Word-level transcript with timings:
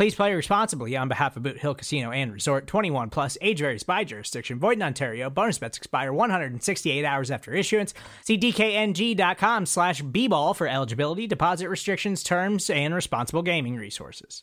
Please 0.00 0.14
play 0.14 0.32
responsibly 0.32 0.96
on 0.96 1.08
behalf 1.08 1.36
of 1.36 1.42
Boot 1.42 1.58
Hill 1.58 1.74
Casino 1.74 2.10
and 2.10 2.32
Resort 2.32 2.66
21 2.66 3.10
plus 3.10 3.36
age 3.42 3.58
varies 3.58 3.82
by 3.82 4.02
jurisdiction. 4.02 4.58
Void 4.58 4.78
in 4.78 4.82
Ontario. 4.82 5.28
Bonus 5.28 5.58
bets 5.58 5.76
expire 5.76 6.10
168 6.10 7.04
hours 7.04 7.30
after 7.30 7.52
issuance. 7.52 7.92
See 8.24 8.38
DKNG.com 8.38 9.66
slash 9.66 10.00
B 10.00 10.26
ball 10.26 10.54
for 10.54 10.66
eligibility, 10.66 11.26
deposit 11.26 11.68
restrictions, 11.68 12.22
terms, 12.22 12.70
and 12.70 12.94
responsible 12.94 13.42
gaming 13.42 13.76
resources. 13.76 14.42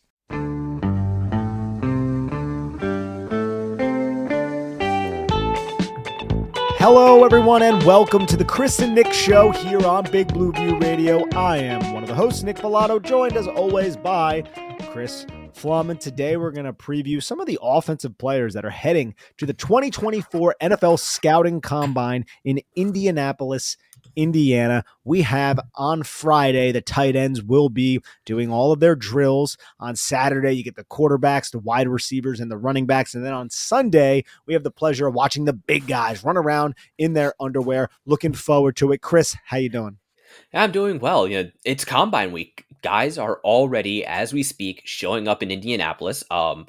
Hello, 6.78 7.26
everyone, 7.26 7.64
and 7.64 7.82
welcome 7.82 8.28
to 8.28 8.38
the 8.38 8.45
Chris 8.45 8.78
and 8.78 8.94
Nick 8.94 9.12
Show 9.12 9.50
here 9.50 9.84
on 9.88 10.04
Big 10.12 10.28
Blue 10.28 10.52
View 10.52 10.78
Radio. 10.78 11.28
I 11.32 11.58
am 11.58 11.94
one 11.94 12.04
of 12.04 12.10
the 12.10 12.14
hosts, 12.14 12.44
Nick 12.44 12.58
Falato, 12.58 13.02
joined 13.02 13.36
as 13.36 13.48
always 13.48 13.98
by 13.98 14.44
Chris 14.92 15.26
Pflum. 15.58 15.90
And 15.90 16.00
today 16.00 16.38
we're 16.38 16.52
going 16.52 16.66
to 16.66 16.74
preview 16.74 17.22
some 17.22 17.40
of 17.40 17.48
the 17.48 17.58
offensive 17.62 18.18
players 18.18 18.54
that 18.54 18.64
are 18.64 18.70
heading 18.70 19.16
to 19.38 19.46
the 19.46 19.54
2024 19.54 20.56
NFL 20.62 21.00
Scouting 21.00 21.62
Combine 21.62 22.26
in 22.44 22.62
Indianapolis, 22.76 23.76
Indiana. 24.16 24.84
We 25.04 25.24
have 25.24 25.60
on 25.74 26.04
Friday, 26.04 26.72
the 26.72 26.82
tight 26.82 27.16
ends 27.16 27.42
will 27.42 27.70
be 27.70 28.02
doing 28.24 28.52
all 28.52 28.72
of 28.72 28.80
their 28.80 28.96
drills. 28.96 29.58
On 29.80 29.96
Saturday, 29.96 30.54
you 30.54 30.64
get 30.64 30.76
the 30.76 30.84
quarterbacks, 30.84 31.50
the 31.50 31.60
wide 31.60 31.88
receivers, 31.88 32.40
and 32.40 32.52
the 32.52 32.58
running 32.58 32.86
backs. 32.86 33.16
And 33.16 33.26
then 33.26 33.34
on 33.34 33.50
Sunday, 33.50 34.26
we 34.46 34.54
have 34.54 34.64
the 34.64 34.70
pleasure 34.70 35.08
of 35.08 35.16
watching 35.16 35.46
the 35.46 35.54
big 35.54 35.88
guys 35.88 36.24
run 36.24 36.38
around 36.38 36.76
in 37.00 37.14
their 37.14 37.34
underwear. 37.40 37.90
Looking 38.06 38.34
forward 38.34 38.76
to 38.78 38.92
it. 38.92 39.02
Chris, 39.02 39.36
how 39.46 39.58
you 39.58 39.70
doing? 39.70 39.98
I'm 40.54 40.72
doing 40.72 41.00
well. 41.00 41.28
You 41.28 41.44
know, 41.44 41.50
it's 41.66 41.84
combine 41.84 42.32
week. 42.32 42.67
Guys 42.81 43.17
are 43.17 43.39
already, 43.44 44.06
as 44.06 44.33
we 44.33 44.44
speak, 44.44 44.81
showing 44.86 45.28
up 45.28 45.42
in 45.44 45.52
Indianapolis. 45.52 46.23
Um, 46.30 46.67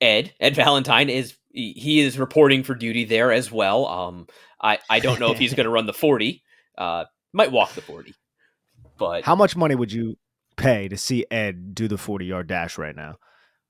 Ed, 0.00 0.32
Ed 0.40 0.54
Valentine 0.54 1.08
is 1.08 1.36
he 1.50 2.00
is 2.00 2.18
reporting 2.18 2.62
for 2.62 2.74
duty 2.74 3.04
there 3.04 3.32
as 3.32 3.50
well. 3.50 3.86
Um, 3.86 4.26
I 4.60 4.78
I 4.88 5.00
don't 5.00 5.20
know 5.20 5.32
if 5.32 5.38
he's 5.38 5.54
going 5.54 5.64
to 5.64 5.70
run 5.70 5.86
the 5.86 5.92
40. 5.92 6.42
Uh, 6.76 7.04
might 7.32 7.52
walk 7.52 7.72
the 7.72 7.82
40. 7.82 8.14
But 8.98 9.24
how 9.24 9.34
much 9.34 9.56
money 9.56 9.74
would 9.74 9.92
you 9.92 10.16
pay 10.56 10.88
to 10.88 10.96
see 10.96 11.24
Ed 11.30 11.74
do 11.74 11.88
the 11.88 11.98
40 11.98 12.26
yard 12.26 12.46
dash 12.46 12.78
right 12.78 12.94
now? 12.94 13.16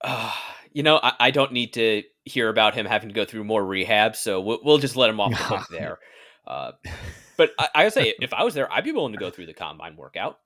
Uh, 0.03 0.33
you 0.73 0.83
know, 0.83 0.99
I, 1.03 1.13
I, 1.21 1.31
don't 1.31 1.53
need 1.53 1.75
to 1.75 2.03
hear 2.25 2.49
about 2.49 2.75
him 2.75 2.87
having 2.87 3.09
to 3.09 3.15
go 3.15 3.25
through 3.25 3.45
more 3.45 3.65
rehab, 3.65 4.17
so 4.17 4.41
we'll, 4.41 4.61
we'll 4.63 4.79
just 4.79 4.97
let 4.97 5.11
him 5.11 5.21
off 5.21 5.31
the 5.31 5.37
hook 5.37 5.67
there. 5.71 5.99
Uh, 6.47 6.73
but 7.37 7.51
I, 7.59 7.69
I 7.75 7.85
would 7.85 7.93
say 7.93 8.15
if 8.21 8.33
I 8.33 8.45
was 8.45 8.55
there, 8.55 8.73
I'd 8.73 8.85
be 8.85 8.93
willing 8.93 9.13
to 9.13 9.19
go 9.19 9.31
through 9.31 9.47
the 9.47 9.55
combine 9.55 9.97
workout. 9.97 10.39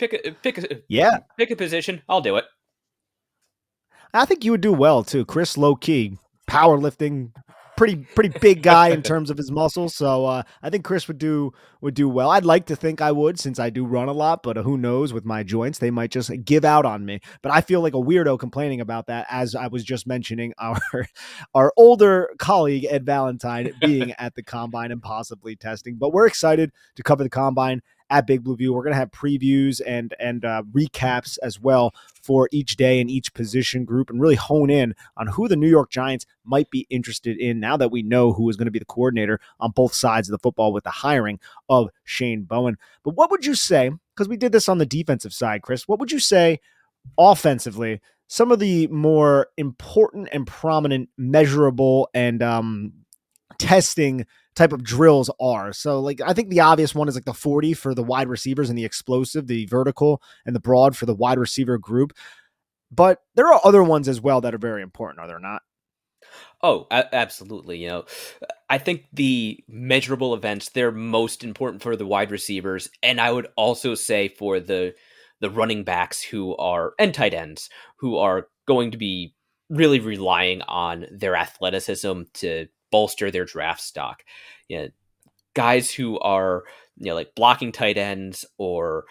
Pick 0.00 0.14
a 0.14 0.32
pick 0.32 0.56
a 0.56 0.80
yeah, 0.88 1.18
pick 1.36 1.50
a 1.50 1.56
position. 1.56 2.00
I'll 2.08 2.22
do 2.22 2.36
it. 2.36 2.46
I 4.14 4.24
think 4.24 4.46
you 4.46 4.50
would 4.52 4.62
do 4.62 4.72
well 4.72 5.04
too, 5.04 5.26
Chris. 5.26 5.58
Low 5.58 5.76
key 5.76 6.16
powerlifting, 6.48 7.32
pretty 7.76 7.96
pretty 7.96 8.38
big 8.40 8.62
guy 8.62 8.88
in 8.88 9.02
terms 9.10 9.28
of 9.28 9.36
his 9.36 9.50
muscles. 9.50 9.94
So 9.94 10.24
uh, 10.24 10.44
I 10.62 10.70
think 10.70 10.86
Chris 10.86 11.06
would 11.06 11.18
do 11.18 11.52
would 11.82 11.92
do 11.92 12.08
well. 12.08 12.30
I'd 12.30 12.46
like 12.46 12.64
to 12.68 12.76
think 12.76 13.02
I 13.02 13.12
would 13.12 13.38
since 13.38 13.58
I 13.58 13.68
do 13.68 13.84
run 13.84 14.08
a 14.08 14.14
lot, 14.14 14.42
but 14.42 14.56
who 14.56 14.78
knows 14.78 15.12
with 15.12 15.26
my 15.26 15.42
joints, 15.42 15.78
they 15.78 15.90
might 15.90 16.10
just 16.10 16.30
give 16.46 16.64
out 16.64 16.86
on 16.86 17.04
me. 17.04 17.20
But 17.42 17.52
I 17.52 17.60
feel 17.60 17.82
like 17.82 17.92
a 17.92 17.98
weirdo 17.98 18.38
complaining 18.38 18.80
about 18.80 19.06
that 19.08 19.26
as 19.28 19.54
I 19.54 19.66
was 19.66 19.84
just 19.84 20.06
mentioning 20.06 20.54
our 20.56 20.80
our 21.54 21.74
older 21.76 22.30
colleague 22.38 22.86
Ed 22.88 23.04
Valentine 23.04 23.72
being 23.82 24.12
at 24.18 24.34
the 24.34 24.42
combine 24.42 24.92
and 24.92 25.02
possibly 25.02 25.56
testing. 25.56 25.96
But 25.96 26.14
we're 26.14 26.26
excited 26.26 26.72
to 26.96 27.02
cover 27.02 27.22
the 27.22 27.28
combine 27.28 27.82
at 28.10 28.26
Big 28.26 28.42
Blue 28.42 28.56
View. 28.56 28.72
We're 28.72 28.82
going 28.82 28.92
to 28.92 28.98
have 28.98 29.10
previews 29.10 29.80
and 29.86 30.14
and 30.18 30.44
uh, 30.44 30.62
recaps 30.72 31.38
as 31.42 31.60
well 31.60 31.94
for 32.22 32.48
each 32.52 32.76
day 32.76 33.00
and 33.00 33.10
each 33.10 33.32
position 33.32 33.84
group, 33.84 34.10
and 34.10 34.20
really 34.20 34.34
hone 34.34 34.68
in 34.68 34.94
on 35.16 35.28
who 35.28 35.48
the 35.48 35.56
New 35.56 35.68
York 35.68 35.90
Giants 35.90 36.26
might 36.44 36.70
be 36.70 36.86
interested 36.90 37.38
in 37.38 37.60
now 37.60 37.76
that 37.76 37.90
we 37.90 38.02
know 38.02 38.32
who 38.32 38.48
is 38.50 38.56
going 38.56 38.66
to 38.66 38.72
be 38.72 38.78
the 38.78 38.84
coordinator 38.84 39.40
on 39.60 39.70
both 39.70 39.94
sides 39.94 40.28
of 40.28 40.32
the 40.32 40.38
football 40.38 40.72
with 40.72 40.84
the 40.84 40.90
hiring 40.90 41.38
of 41.68 41.88
Shane 42.04 42.42
Bowen. 42.42 42.76
But 43.04 43.16
what 43.16 43.30
would 43.30 43.46
you 43.46 43.54
say? 43.54 43.90
Because 44.14 44.28
we 44.28 44.36
did 44.36 44.52
this 44.52 44.68
on 44.68 44.78
the 44.78 44.86
defensive 44.86 45.32
side, 45.32 45.62
Chris. 45.62 45.88
What 45.88 45.98
would 46.00 46.12
you 46.12 46.18
say 46.18 46.60
offensively? 47.16 48.00
Some 48.26 48.52
of 48.52 48.58
the 48.60 48.86
more 48.88 49.48
important 49.56 50.28
and 50.30 50.46
prominent, 50.46 51.08
measurable, 51.16 52.08
and 52.14 52.42
um, 52.42 52.92
testing 53.58 54.26
type 54.54 54.72
of 54.72 54.82
drills 54.82 55.30
are. 55.40 55.72
So 55.72 56.00
like 56.00 56.20
I 56.20 56.32
think 56.32 56.48
the 56.48 56.60
obvious 56.60 56.94
one 56.94 57.08
is 57.08 57.14
like 57.14 57.24
the 57.24 57.34
40 57.34 57.74
for 57.74 57.94
the 57.94 58.02
wide 58.02 58.28
receivers 58.28 58.68
and 58.68 58.78
the 58.78 58.84
explosive, 58.84 59.46
the 59.46 59.66
vertical 59.66 60.22
and 60.44 60.54
the 60.54 60.60
broad 60.60 60.96
for 60.96 61.06
the 61.06 61.14
wide 61.14 61.38
receiver 61.38 61.78
group. 61.78 62.12
But 62.90 63.22
there 63.36 63.46
are 63.46 63.60
other 63.64 63.82
ones 63.82 64.08
as 64.08 64.20
well 64.20 64.40
that 64.40 64.54
are 64.54 64.58
very 64.58 64.82
important, 64.82 65.20
are 65.20 65.28
there 65.28 65.38
not? 65.38 65.62
Oh, 66.62 66.86
absolutely. 66.90 67.78
You 67.78 67.88
know, 67.88 68.04
I 68.68 68.78
think 68.78 69.06
the 69.12 69.64
measurable 69.68 70.34
events 70.34 70.68
they're 70.68 70.92
most 70.92 71.42
important 71.42 71.82
for 71.82 71.96
the 71.96 72.06
wide 72.06 72.30
receivers, 72.30 72.90
and 73.02 73.20
I 73.20 73.32
would 73.32 73.48
also 73.56 73.94
say 73.94 74.28
for 74.28 74.60
the 74.60 74.94
the 75.40 75.50
running 75.50 75.84
backs 75.84 76.22
who 76.22 76.54
are 76.56 76.92
and 76.98 77.14
tight 77.14 77.32
ends 77.32 77.70
who 77.96 78.18
are 78.18 78.48
going 78.66 78.90
to 78.90 78.98
be 78.98 79.34
really 79.70 80.00
relying 80.00 80.60
on 80.62 81.06
their 81.10 81.34
athleticism 81.34 82.22
to 82.34 82.66
bolster 82.90 83.30
their 83.30 83.44
draft 83.44 83.80
stock. 83.80 84.24
You 84.68 84.78
know, 84.78 84.88
guys 85.54 85.92
who 85.92 86.18
are 86.20 86.64
you 86.96 87.06
know 87.06 87.14
like 87.14 87.34
blocking 87.34 87.72
tight 87.72 87.98
ends 87.98 88.44
or 88.58 89.04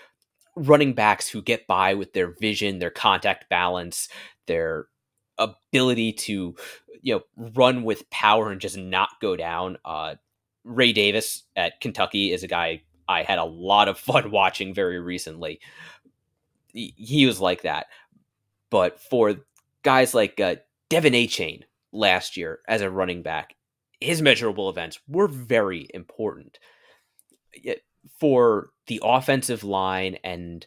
running 0.55 0.93
backs 0.93 1.27
who 1.29 1.41
get 1.41 1.67
by 1.67 1.93
with 1.93 2.13
their 2.13 2.33
vision, 2.39 2.79
their 2.79 2.89
contact 2.89 3.49
balance, 3.49 4.09
their 4.47 4.87
ability 5.37 6.13
to 6.13 6.55
you 7.01 7.15
know 7.15 7.49
run 7.55 7.83
with 7.83 8.09
power 8.09 8.51
and 8.51 8.61
just 8.61 8.77
not 8.77 9.09
go 9.21 9.35
down. 9.35 9.77
Uh, 9.85 10.15
Ray 10.63 10.93
Davis 10.93 11.43
at 11.55 11.79
Kentucky 11.81 12.31
is 12.31 12.43
a 12.43 12.47
guy 12.47 12.83
I 13.07 13.23
had 13.23 13.39
a 13.39 13.45
lot 13.45 13.87
of 13.87 13.97
fun 13.99 14.31
watching 14.31 14.73
very 14.73 14.99
recently. 14.99 15.59
He, 16.71 17.25
was 17.25 17.41
like 17.41 17.63
that, 17.63 17.87
but 18.69 18.99
for 18.99 19.37
guys 19.81 20.13
like 20.13 20.39
uh, 20.39 20.57
De'Von 20.91 21.15
Achane 21.25 21.63
last 21.91 22.37
year 22.37 22.59
as 22.67 22.81
a 22.81 22.91
running 22.91 23.23
back, 23.23 23.55
his 24.01 24.21
measurable 24.21 24.69
events 24.69 24.99
were 25.07 25.27
very 25.27 25.87
important 25.93 26.59
eh, 27.65 27.75
for 28.19 28.69
the 28.87 29.01
offensive 29.03 29.63
line 29.63 30.17
and 30.23 30.65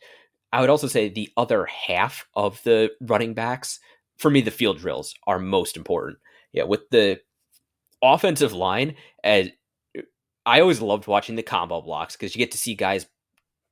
I 0.53 0.61
would 0.61 0.71
also 0.71 0.87
say 0.87 1.09
the 1.09 1.31
other 1.37 1.65
half 1.67 2.27
of 2.35 2.63
the 2.63 2.91
running 3.01 3.35
backs 3.35 3.81
for 4.19 4.31
me 4.31 4.41
the 4.43 4.51
field 4.51 4.79
drills 4.79 5.15
are 5.27 5.39
most 5.39 5.77
important. 5.77 6.19
Yeah, 6.53 6.65
with 6.65 6.89
the 6.91 7.21
offensive 8.03 8.53
line 8.53 8.97
as 9.25 9.49
eh, 9.97 10.03
I 10.45 10.61
always 10.61 10.83
loved 10.83 11.07
watching 11.07 11.37
the 11.37 11.43
combo 11.43 11.81
blocks 11.81 12.17
because 12.17 12.35
you 12.35 12.39
get 12.39 12.51
to 12.53 12.59
see 12.59 12.75
guys 12.75 13.07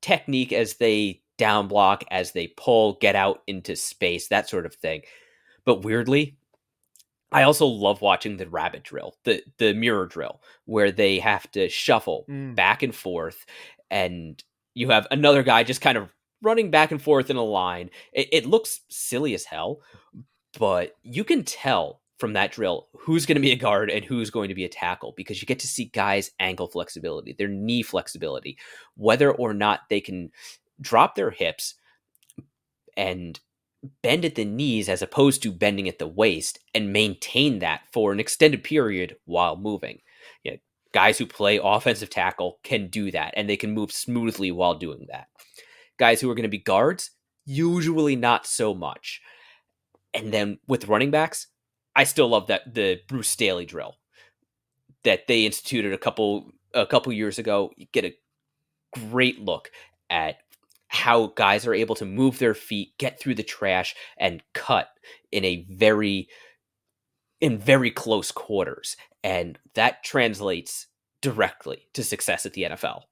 technique 0.00 0.52
as 0.52 0.76
they 0.76 1.22
down 1.36 1.68
block, 1.68 2.04
as 2.10 2.32
they 2.32 2.48
pull, 2.56 2.98
get 3.00 3.16
out 3.16 3.42
into 3.46 3.76
space, 3.76 4.28
that 4.28 4.48
sort 4.48 4.66
of 4.66 4.74
thing. 4.74 5.02
But 5.64 5.82
weirdly, 5.82 6.36
I 7.32 7.42
also 7.44 7.66
love 7.66 8.00
watching 8.00 8.36
the 8.36 8.48
rabbit 8.48 8.82
drill, 8.82 9.16
the 9.24 9.42
the 9.58 9.74
mirror 9.74 10.06
drill, 10.06 10.40
where 10.64 10.90
they 10.90 11.18
have 11.18 11.50
to 11.52 11.68
shuffle 11.68 12.24
mm. 12.28 12.54
back 12.54 12.82
and 12.82 12.94
forth, 12.94 13.46
and 13.90 14.42
you 14.74 14.90
have 14.90 15.06
another 15.10 15.42
guy 15.42 15.62
just 15.62 15.80
kind 15.80 15.98
of 15.98 16.08
running 16.42 16.70
back 16.70 16.90
and 16.90 17.02
forth 17.02 17.30
in 17.30 17.36
a 17.36 17.44
line. 17.44 17.90
It, 18.12 18.28
it 18.32 18.46
looks 18.46 18.80
silly 18.88 19.34
as 19.34 19.44
hell, 19.44 19.80
but 20.58 20.96
you 21.02 21.24
can 21.24 21.44
tell 21.44 22.00
from 22.18 22.32
that 22.34 22.52
drill 22.52 22.88
who's 22.98 23.26
going 23.26 23.36
to 23.36 23.40
be 23.40 23.52
a 23.52 23.56
guard 23.56 23.90
and 23.90 24.04
who's 24.04 24.30
going 24.30 24.48
to 24.48 24.54
be 24.54 24.64
a 24.64 24.68
tackle 24.68 25.14
because 25.16 25.40
you 25.40 25.46
get 25.46 25.58
to 25.58 25.66
see 25.66 25.86
guys' 25.86 26.30
ankle 26.38 26.68
flexibility, 26.68 27.32
their 27.32 27.48
knee 27.48 27.82
flexibility, 27.82 28.58
whether 28.96 29.32
or 29.32 29.54
not 29.54 29.80
they 29.88 30.00
can 30.00 30.30
drop 30.80 31.14
their 31.14 31.30
hips 31.30 31.74
and 32.96 33.40
bend 34.02 34.24
at 34.24 34.34
the 34.34 34.44
knees 34.44 34.88
as 34.88 35.02
opposed 35.02 35.42
to 35.42 35.52
bending 35.52 35.88
at 35.88 35.98
the 35.98 36.06
waist 36.06 36.58
and 36.74 36.92
maintain 36.92 37.60
that 37.60 37.82
for 37.92 38.12
an 38.12 38.20
extended 38.20 38.62
period 38.62 39.16
while 39.24 39.56
moving. 39.56 40.00
You 40.44 40.52
know, 40.52 40.58
guys 40.92 41.18
who 41.18 41.26
play 41.26 41.60
offensive 41.62 42.10
tackle 42.10 42.58
can 42.62 42.88
do 42.88 43.10
that 43.10 43.34
and 43.36 43.48
they 43.48 43.56
can 43.56 43.72
move 43.72 43.92
smoothly 43.92 44.50
while 44.50 44.74
doing 44.74 45.06
that. 45.10 45.28
Guys 45.98 46.20
who 46.20 46.30
are 46.30 46.34
going 46.34 46.44
to 46.44 46.48
be 46.48 46.58
guards, 46.58 47.10
usually 47.46 48.16
not 48.16 48.46
so 48.46 48.74
much. 48.74 49.20
And 50.12 50.32
then 50.32 50.58
with 50.66 50.88
running 50.88 51.10
backs, 51.10 51.46
I 51.94 52.04
still 52.04 52.28
love 52.28 52.48
that 52.48 52.74
the 52.74 53.00
Duce 53.08 53.28
Staley 53.28 53.66
drill 53.66 53.96
that 55.04 55.26
they 55.26 55.46
instituted 55.46 55.92
a 55.92 55.98
couple 55.98 56.50
a 56.74 56.86
couple 56.86 57.12
years 57.12 57.38
ago. 57.38 57.70
You 57.76 57.86
get 57.92 58.04
a 58.04 58.14
great 58.92 59.40
look 59.40 59.70
at 60.08 60.36
how 60.92 61.28
guys 61.36 61.68
are 61.68 61.72
able 61.72 61.94
to 61.94 62.04
move 62.04 62.40
their 62.40 62.52
feet, 62.52 62.98
get 62.98 63.20
through 63.20 63.36
the 63.36 63.44
trash, 63.44 63.94
and 64.18 64.42
cut 64.54 64.88
in 65.30 65.44
a 65.44 65.64
very 65.70 66.28
in 67.40 67.58
very 67.58 67.92
close 67.92 68.32
quarters. 68.32 68.96
And 69.22 69.56
that 69.74 70.02
translates 70.02 70.88
directly 71.22 71.86
to 71.94 72.02
success 72.02 72.44
at 72.44 72.54
the 72.54 72.62
NFL. 72.62 73.02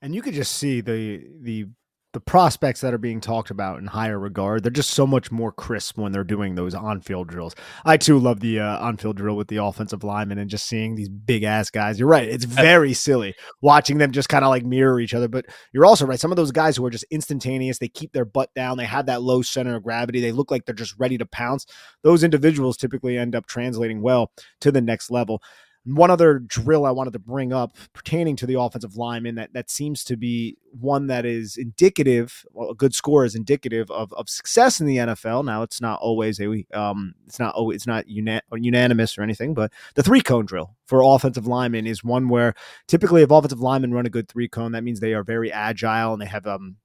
And 0.00 0.14
you 0.14 0.22
could 0.22 0.34
just 0.34 0.52
see 0.52 0.80
the 0.80 1.26
the 1.40 1.66
the 2.16 2.20
prospects 2.20 2.80
that 2.80 2.94
are 2.94 2.98
being 2.98 3.20
talked 3.20 3.50
about 3.50 3.78
in 3.78 3.86
higher 3.86 4.18
regard, 4.18 4.62
they're 4.62 4.70
just 4.70 4.92
so 4.92 5.06
much 5.06 5.30
more 5.30 5.52
crisp 5.52 5.98
when 5.98 6.12
they're 6.12 6.24
doing 6.24 6.54
those 6.54 6.74
on-field 6.74 7.28
drills. 7.28 7.54
I 7.84 7.98
too 7.98 8.18
love 8.18 8.40
the 8.40 8.58
uh, 8.58 8.78
on-field 8.78 9.18
drill 9.18 9.36
with 9.36 9.48
the 9.48 9.58
offensive 9.58 10.02
linemen 10.02 10.38
and 10.38 10.48
just 10.48 10.64
seeing 10.64 10.94
these 10.94 11.10
big 11.10 11.42
ass 11.42 11.68
guys. 11.68 11.98
You're 11.98 12.08
right; 12.08 12.26
it's 12.26 12.46
very 12.46 12.94
silly 12.94 13.34
watching 13.60 13.98
them 13.98 14.12
just 14.12 14.30
kind 14.30 14.46
of 14.46 14.48
like 14.48 14.64
mirror 14.64 14.98
each 14.98 15.12
other. 15.12 15.28
But 15.28 15.44
you're 15.74 15.84
also 15.84 16.06
right; 16.06 16.18
some 16.18 16.32
of 16.32 16.36
those 16.36 16.52
guys 16.52 16.74
who 16.74 16.86
are 16.86 16.90
just 16.90 17.04
instantaneous, 17.10 17.76
they 17.76 17.88
keep 17.88 18.14
their 18.14 18.24
butt 18.24 18.48
down, 18.54 18.78
they 18.78 18.86
have 18.86 19.04
that 19.04 19.20
low 19.20 19.42
center 19.42 19.76
of 19.76 19.82
gravity, 19.82 20.22
they 20.22 20.32
look 20.32 20.50
like 20.50 20.64
they're 20.64 20.74
just 20.74 20.98
ready 20.98 21.18
to 21.18 21.26
pounce. 21.26 21.66
Those 22.02 22.24
individuals 22.24 22.78
typically 22.78 23.18
end 23.18 23.36
up 23.36 23.44
translating 23.44 24.00
well 24.00 24.32
to 24.62 24.72
the 24.72 24.80
next 24.80 25.10
level. 25.10 25.42
One 25.86 26.10
other 26.10 26.40
drill 26.40 26.84
I 26.84 26.90
wanted 26.90 27.12
to 27.12 27.18
bring 27.20 27.52
up 27.52 27.76
pertaining 27.92 28.34
to 28.36 28.46
the 28.46 28.58
offensive 28.58 28.96
lineman 28.96 29.36
that, 29.36 29.52
that 29.52 29.70
seems 29.70 30.02
to 30.04 30.16
be 30.16 30.56
one 30.72 31.06
that 31.06 31.24
is 31.24 31.56
indicative, 31.56 32.44
well, 32.52 32.70
a 32.70 32.74
good 32.74 32.94
score 32.94 33.24
is 33.24 33.34
indicative 33.34 33.90
of, 33.90 34.12
of 34.14 34.28
success 34.28 34.80
in 34.80 34.86
the 34.86 34.96
NFL. 34.96 35.44
Now 35.44 35.62
it's 35.62 35.80
not 35.80 36.00
always 36.00 36.40
a 36.40 36.66
um 36.74 37.14
it's 37.26 37.38
not 37.38 37.54
always 37.54 37.76
it's 37.76 37.86
not 37.86 38.04
una- 38.08 38.42
unanimous 38.52 39.16
or 39.16 39.22
anything, 39.22 39.54
but 39.54 39.72
the 39.94 40.02
three 40.02 40.20
cone 40.20 40.44
drill 40.44 40.76
for 40.86 41.02
offensive 41.02 41.46
linemen 41.46 41.86
is 41.86 42.02
one 42.02 42.28
where 42.28 42.54
typically 42.88 43.22
if 43.22 43.30
offensive 43.30 43.60
linemen 43.60 43.94
run 43.94 44.06
a 44.06 44.10
good 44.10 44.28
three 44.28 44.48
cone, 44.48 44.72
that 44.72 44.84
means 44.84 45.00
they 45.00 45.14
are 45.14 45.22
very 45.22 45.52
agile 45.52 46.12
and 46.12 46.20
they 46.20 46.26
have 46.26 46.46
um 46.46 46.76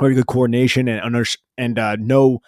very 0.00 0.14
good 0.14 0.26
coordination 0.26 0.88
and 0.88 1.26
and 1.56 1.78
uh, 1.78 1.96
no 1.96 2.40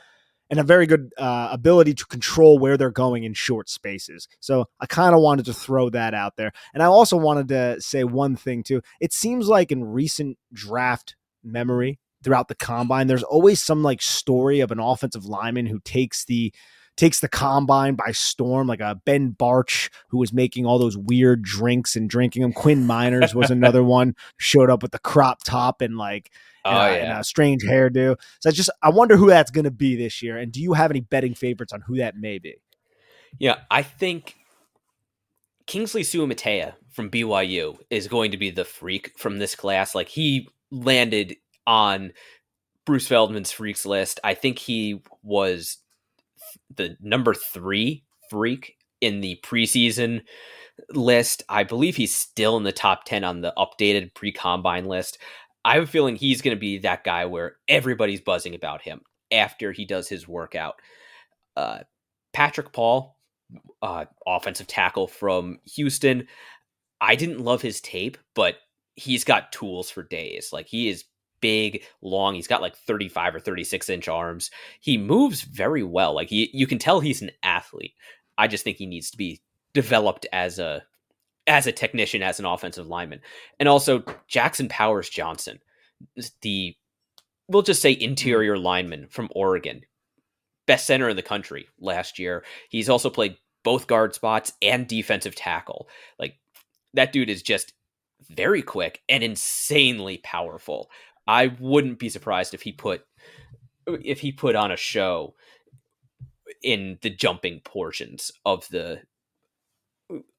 and 0.51 0.59
a 0.59 0.65
very 0.65 0.87
good 0.87 1.13
uh, 1.17 1.49
ability 1.53 1.95
to 1.95 2.07
control 2.07 2.59
where 2.59 2.77
they're 2.77 2.91
going 2.91 3.25
in 3.25 3.33
short 3.33 3.69
spaces. 3.69 4.27
So 4.41 4.67
I 4.81 4.87
kind 4.87 5.15
of 5.15 5.21
wanted 5.21 5.47
to 5.47 5.55
throw 5.55 5.89
that 5.91 6.13
out 6.13 6.37
there. 6.37 6.53
And 6.75 6.83
I 6.83 6.87
also 6.87 7.17
wanted 7.17 7.49
to 7.49 7.81
say 7.81 8.05
one 8.05 8.37
thing 8.37 8.65
too. 8.65 8.83
It 9.01 9.13
seems 9.13 9.47
like 9.47 9.71
in 9.71 9.85
recent 9.85 10.39
draft 10.53 11.15
memory 11.45 12.01
throughout 12.23 12.49
the 12.49 12.57
combine, 12.57 13.07
there's 13.07 13.23
always 13.23 13.63
some 13.63 13.83
like 13.83 14.03
story 14.03 14.61
of 14.61 14.73
an 14.73 14.81
offensive 14.81 15.25
lineman 15.25 15.67
who 15.67 15.79
takes 15.81 16.25
the 16.25 16.53
takes 16.97 17.21
the 17.21 17.29
combine 17.29 17.95
by 17.95 18.11
storm, 18.11 18.67
like 18.67 18.81
a 18.81 19.01
Ben 19.07 19.33
Bartch 19.33 19.89
who 20.11 20.19
was 20.19 20.33
making 20.35 20.67
all 20.67 20.79
those 20.79 20.99
weird 20.99 21.43
drinks 21.43 21.97
and 21.97 22.11
drinking 22.11 22.43
them. 22.43 22.53
Quinn 22.53 22.87
Meinerz 22.87 23.35
was 23.35 23.51
another 23.51 23.83
one, 23.99 24.15
showed 24.37 24.69
up 24.69 24.83
with 24.83 24.91
the 24.91 24.99
crop 24.99 25.43
top 25.43 25.81
and 25.81 25.97
like 25.97 26.31
and, 26.65 26.77
oh, 26.77 26.87
yeah. 26.87 27.11
and 27.13 27.21
a 27.21 27.25
strange 27.25 27.63
hairdo. 27.65 28.17
So 28.41 28.51
I 28.51 28.53
just 28.53 28.71
I 28.83 28.91
wonder 28.91 29.17
who 29.17 29.29
that's 29.29 29.51
going 29.51 29.65
to 29.65 29.71
be 29.71 29.97
this 29.97 30.23
year. 30.23 30.39
And 30.39 30.53
do 30.53 30.61
you 30.61 30.73
have 30.73 30.91
any 30.91 31.01
betting 31.01 31.35
favorites 31.35 31.73
on 31.73 31.83
who 31.83 31.97
that 31.97 32.17
may 32.17 32.39
be? 32.39 32.57
Yeah, 33.39 33.57
I 33.71 33.83
think 33.83 34.37
Kingsley 35.67 36.03
Suamataia 36.03 36.75
from 36.91 37.11
BYU 37.11 37.79
is 37.91 38.09
going 38.09 38.33
to 38.33 38.37
be 38.37 38.51
the 38.51 38.65
freak 38.65 39.13
from 39.19 39.39
this 39.39 39.55
class. 39.55 39.95
Like 39.95 40.09
he 40.09 40.49
landed 40.71 41.37
on 41.67 42.13
Bruce 42.85 43.07
Feldman's 43.07 43.53
freaks 43.53 43.87
list. 43.87 44.19
I 44.25 44.35
think 44.35 44.59
he 44.59 45.03
was 45.23 45.79
the 46.75 46.97
number 47.01 47.35
three 47.35 48.05
freak 48.29 48.77
in 49.01 49.21
the 49.21 49.39
preseason 49.45 50.23
list. 50.91 51.43
I 51.49 51.65
believe 51.65 51.97
he's 51.97 52.15
still 52.15 52.57
in 52.57 52.65
the 52.65 52.73
top 52.73 53.05
10 53.05 53.25
on 53.25 53.41
the 53.41 53.53
updated 53.57 54.15
pre 54.15 54.33
combine 54.33 54.87
list. 54.87 55.19
I 55.65 55.75
have 55.75 55.85
a 55.85 55.87
feeling 55.87 56.17
he's 56.17 56.43
going 56.43 56.57
to 56.57 56.61
be 56.61 56.79
that 56.79 57.05
guy 57.05 57.27
where 57.27 57.57
everybody's 57.69 58.21
buzzing 58.21 58.55
about 58.55 58.83
him 58.83 59.03
after 59.31 59.73
he 59.73 59.85
does 59.85 60.09
his 60.09 60.27
workout. 60.27 60.77
Uh, 61.57 61.81
Patrick 62.33 62.73
Paul, 62.73 63.17
uh, 63.83 64.07
offensive 64.27 64.67
tackle 64.67 65.07
from 65.07 65.59
Houston. 65.75 66.27
I 67.01 67.15
didn't 67.17 67.41
love 67.45 67.63
his 67.63 67.81
tape, 67.81 68.19
but 68.35 68.57
he's 68.97 69.25
got 69.25 69.53
tools 69.53 69.91
for 69.91 70.03
days. 70.03 70.51
Like 70.53 70.67
he 70.67 70.89
is 70.89 71.05
big, 71.41 71.83
long. 72.03 72.35
He's 72.35 72.49
got 72.49 72.63
like 72.63 72.77
35 72.77 73.37
or 73.37 73.41
36 73.41 73.89
inch 73.89 74.09
arms. 74.09 74.51
He 74.81 74.99
moves 74.99 75.43
very 75.43 75.83
well. 75.83 76.15
Like 76.15 76.29
he, 76.29 76.51
you 76.53 76.67
can 76.67 76.79
tell 76.79 77.01
he's 77.01 77.23
an 77.23 77.31
athlete. 77.43 77.95
I 78.39 78.47
just 78.47 78.65
think 78.65 78.77
he 78.77 78.87
needs 78.87 79.11
to 79.11 79.17
be 79.17 79.43
developed 79.75 80.27
as 80.33 80.59
a 80.59 80.85
as 81.51 81.67
a 81.67 81.73
technician, 81.73 82.23
as 82.23 82.39
an 82.39 82.47
offensive 82.47 82.87
lineman. 82.87 83.21
And 83.59 83.69
also 83.69 84.05
Jackson 84.29 84.69
Powers 84.69 85.11
Johnson, 85.11 85.59
the 86.43 86.77
we'll 87.49 87.63
just 87.63 87.83
say 87.83 87.97
interior 88.01 88.57
lineman 88.57 89.09
from 89.09 89.29
Oregon, 89.35 89.83
best 90.67 90.87
center 90.87 91.09
in 91.09 91.17
the 91.17 91.23
country 91.23 91.67
last 91.81 92.21
year. 92.21 92.45
He's 92.69 92.89
also 92.89 93.11
played 93.11 93.37
both 93.65 93.89
guard 93.89 94.15
spots 94.15 94.53
and 94.63 94.87
defensive 94.87 95.35
tackle. 95.35 95.89
Like 96.21 96.37
that 96.95 97.13
dude 97.13 97.29
is 97.29 97.43
just 97.43 97.73
very 98.29 98.63
quick 98.63 99.03
and 99.09 99.25
insanely 99.25 100.19
powerful. 100.19 100.89
I 101.27 101.49
wouldn't 101.59 101.99
be 101.99 102.09
surprised 102.09 102.55
if 102.55 102.63
he 102.63 102.71
put 102.71 103.03
if 103.89 104.21
he 104.21 104.31
put 104.31 104.55
on 104.55 104.71
a 104.71 104.77
show 104.77 105.35
in 106.63 106.99
the 107.03 107.11
jumping 107.11 107.61
portions 107.65 108.31
of 108.47 108.69
the 108.69 109.01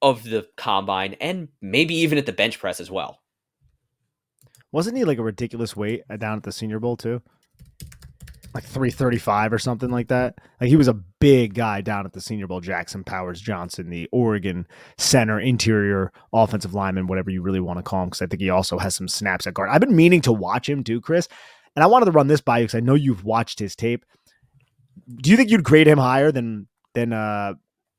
of 0.02 0.24
the 0.24 0.48
combine 0.58 1.16
and 1.22 1.50
maybe 1.62 1.96
even 1.96 2.18
at 2.18 2.26
the 2.26 2.34
bench 2.34 2.60
press 2.60 2.80
as 2.80 2.92
well. 2.92 3.20
Wasn't 4.72 4.98
he 4.98 5.04
like 5.04 5.18
a 5.18 5.24
ridiculous 5.24 5.76
weight 5.76 6.04
down 6.18 6.38
at 6.38 6.44
the 6.44 6.52
Senior 6.52 6.80
Bowl 6.80 6.96
too? 6.98 7.22
Like 8.54 8.64
335 8.66 9.54
or 9.54 9.60
something 9.60 9.90
like 9.90 10.10
that. 10.10 10.36
Like 10.60 10.70
he 10.70 10.76
was 10.76 10.90
a 10.90 10.94
big 10.94 11.54
guy 11.54 11.82
down 11.82 12.06
at 12.06 12.14
the 12.14 12.22
Senior 12.22 12.48
Bowl. 12.48 12.60
Jackson 12.60 13.04
Powers 13.04 13.40
Johnson, 13.40 13.90
the 13.90 14.10
Oregon 14.12 14.68
center, 14.98 15.40
interior 15.40 16.12
offensive 16.34 16.74
lineman, 16.74 17.08
whatever 17.08 17.30
you 17.30 17.42
really 17.42 17.62
want 17.62 17.80
to 17.80 17.84
call 17.84 18.04
him, 18.04 18.10
because 18.10 18.22
I 18.22 18.28
think 18.28 18.42
he 18.42 18.50
also 18.50 18.78
has 18.78 18.96
some 18.96 19.08
snaps 19.08 19.48
at 19.48 19.54
guard. 19.54 19.70
I've 19.70 19.82
been 19.82 19.96
meaning 19.96 20.22
to 20.22 20.34
watch 20.34 20.68
him 20.68 20.84
too, 20.84 21.00
Chris. 21.00 21.28
And 21.76 21.84
I 21.84 21.88
wanted 21.88 22.06
to 22.06 22.12
run 22.12 22.28
this 22.28 22.42
by 22.42 22.60
you 22.60 22.66
because 22.66 22.76
I 22.76 22.82
know 22.82 22.96
you've 22.96 23.24
watched 23.24 23.60
his 23.60 23.76
tape. 23.76 24.06
Do 25.22 25.32
you 25.32 25.38
think 25.38 25.50
you'd 25.50 25.64
grade 25.64 25.88
him 25.88 25.98
higher 25.98 26.32
than 26.32 26.68
than 26.94 27.14
uh 27.14 27.54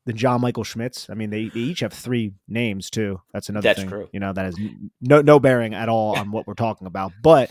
than 0.07 0.17
John 0.17 0.41
Michael 0.41 0.65
Schmitz. 0.65 1.09
I 1.11 1.15
mean, 1.15 1.31
they, 1.31 1.49
they 1.49 1.61
each 1.61 1.81
have 1.81 1.93
three 1.93 2.33
names 2.49 2.91
too. 2.91 3.21
That's 3.33 3.49
another 3.49 3.63
That's 3.63 3.81
thing. 3.81 3.89
True. 3.89 4.09
You 4.13 4.21
know, 4.21 4.33
that 4.33 4.45
has 4.45 4.59
no 5.01 5.23
no 5.23 5.39
bearing 5.39 5.75
at 5.75 5.89
all 5.89 6.17
on 6.17 6.31
what 6.33 6.47
we're 6.47 6.55
talking 6.55 6.87
about. 6.87 7.13
But 7.23 7.51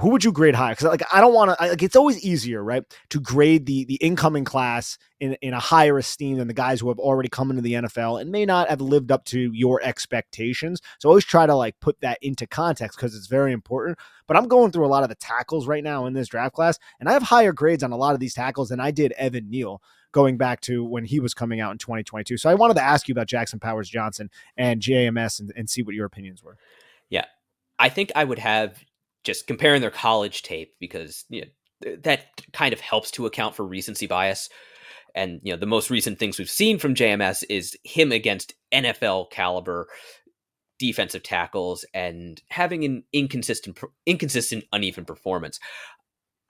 who 0.00 0.10
would 0.10 0.22
you 0.22 0.32
grade 0.32 0.54
higher? 0.54 0.72
Because 0.72 0.86
like 0.86 1.02
I 1.12 1.20
don't 1.20 1.34
want 1.34 1.56
to. 1.58 1.64
Like 1.64 1.82
it's 1.82 1.96
always 1.96 2.24
easier, 2.24 2.62
right, 2.62 2.84
to 3.10 3.20
grade 3.20 3.66
the 3.66 3.84
the 3.84 3.96
incoming 3.96 4.44
class 4.44 4.96
in 5.20 5.36
in 5.42 5.54
a 5.54 5.60
higher 5.60 5.98
esteem 5.98 6.38
than 6.38 6.48
the 6.48 6.54
guys 6.54 6.80
who 6.80 6.88
have 6.88 6.98
already 6.98 7.28
come 7.28 7.50
into 7.50 7.62
the 7.62 7.74
NFL 7.74 8.20
and 8.20 8.30
may 8.30 8.46
not 8.46 8.68
have 8.68 8.80
lived 8.80 9.10
up 9.10 9.24
to 9.26 9.50
your 9.52 9.80
expectations. 9.82 10.80
So 10.98 11.08
always 11.08 11.24
try 11.24 11.46
to 11.46 11.54
like 11.54 11.78
put 11.80 12.00
that 12.00 12.18
into 12.22 12.46
context 12.46 12.96
because 12.96 13.14
it's 13.14 13.26
very 13.26 13.52
important. 13.52 13.98
But 14.28 14.36
I'm 14.36 14.48
going 14.48 14.70
through 14.70 14.86
a 14.86 14.88
lot 14.88 15.02
of 15.02 15.08
the 15.08 15.16
tackles 15.16 15.66
right 15.66 15.82
now 15.82 16.06
in 16.06 16.12
this 16.12 16.28
draft 16.28 16.54
class, 16.54 16.78
and 17.00 17.08
I 17.08 17.12
have 17.12 17.22
higher 17.22 17.52
grades 17.52 17.82
on 17.82 17.92
a 17.92 17.96
lot 17.96 18.14
of 18.14 18.20
these 18.20 18.34
tackles 18.34 18.68
than 18.68 18.80
I 18.80 18.92
did 18.92 19.12
Evan 19.12 19.50
Neal 19.50 19.82
going 20.12 20.36
back 20.36 20.60
to 20.62 20.84
when 20.84 21.04
he 21.04 21.20
was 21.20 21.34
coming 21.34 21.60
out 21.60 21.72
in 21.72 21.78
2022. 21.78 22.36
So 22.36 22.50
I 22.50 22.54
wanted 22.54 22.74
to 22.74 22.82
ask 22.82 23.08
you 23.08 23.12
about 23.12 23.26
Jackson 23.26 23.58
Powers 23.58 23.88
Johnson 23.88 24.30
and 24.56 24.80
JMS 24.80 25.40
and, 25.40 25.52
and 25.56 25.68
see 25.68 25.82
what 25.82 25.94
your 25.94 26.06
opinions 26.06 26.42
were. 26.42 26.56
Yeah. 27.10 27.24
I 27.78 27.88
think 27.88 28.12
I 28.14 28.24
would 28.24 28.38
have 28.38 28.78
just 29.24 29.46
comparing 29.46 29.80
their 29.80 29.90
college 29.90 30.42
tape 30.42 30.74
because 30.78 31.24
you 31.28 31.42
know, 31.42 31.96
that 32.02 32.26
kind 32.52 32.72
of 32.72 32.80
helps 32.80 33.10
to 33.12 33.26
account 33.26 33.54
for 33.54 33.66
recency 33.66 34.06
bias. 34.06 34.48
And 35.14 35.40
you 35.42 35.52
know, 35.52 35.58
the 35.58 35.66
most 35.66 35.90
recent 35.90 36.18
things 36.18 36.38
we've 36.38 36.48
seen 36.48 36.78
from 36.78 36.94
JMS 36.94 37.44
is 37.48 37.76
him 37.84 38.12
against 38.12 38.54
NFL 38.72 39.30
caliber 39.30 39.88
defensive 40.78 41.22
tackles 41.22 41.84
and 41.94 42.42
having 42.48 42.84
an 42.84 43.04
inconsistent 43.12 43.78
inconsistent 44.04 44.64
uneven 44.72 45.04
performance. 45.04 45.60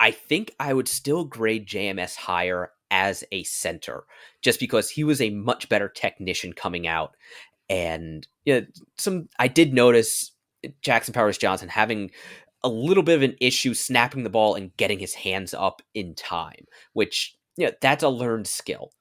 I 0.01 0.11
think 0.11 0.55
I 0.59 0.73
would 0.73 0.89
still 0.89 1.25
grade 1.25 1.69
JMS 1.69 2.17
higher 2.17 2.71
as 2.93 3.25
a 3.33 3.43
center, 3.43 4.05
just 4.43 4.61
because 4.61 4.91
he 4.91 5.03
was 5.03 5.21
a 5.21 5.31
much 5.31 5.69
better 5.69 5.89
technician 5.89 6.53
coming 6.53 6.87
out. 6.87 7.17
And 7.69 8.29
yeah, 8.45 8.57
you 8.57 8.61
know, 8.61 8.67
some 8.99 9.29
I 9.39 9.49
did 9.49 9.73
notice 9.73 10.31
Jackson 10.83 11.15
Powers 11.15 11.39
Johnson 11.39 11.69
having 11.69 12.11
a 12.63 12.69
little 12.69 13.03
bit 13.03 13.17
of 13.17 13.23
an 13.23 13.37
issue 13.41 13.75
snapping 13.75 14.23
the 14.23 14.31
ball 14.31 14.55
and 14.55 14.77
getting 14.77 14.99
his 15.01 15.15
hands 15.15 15.53
up 15.55 15.83
in 15.95 16.15
time, 16.15 16.67
which 16.93 17.37
you 17.57 17.67
know, 17.67 17.73
that's 17.81 18.05
a 18.05 18.09
learned 18.09 18.47
skill. 18.47 18.93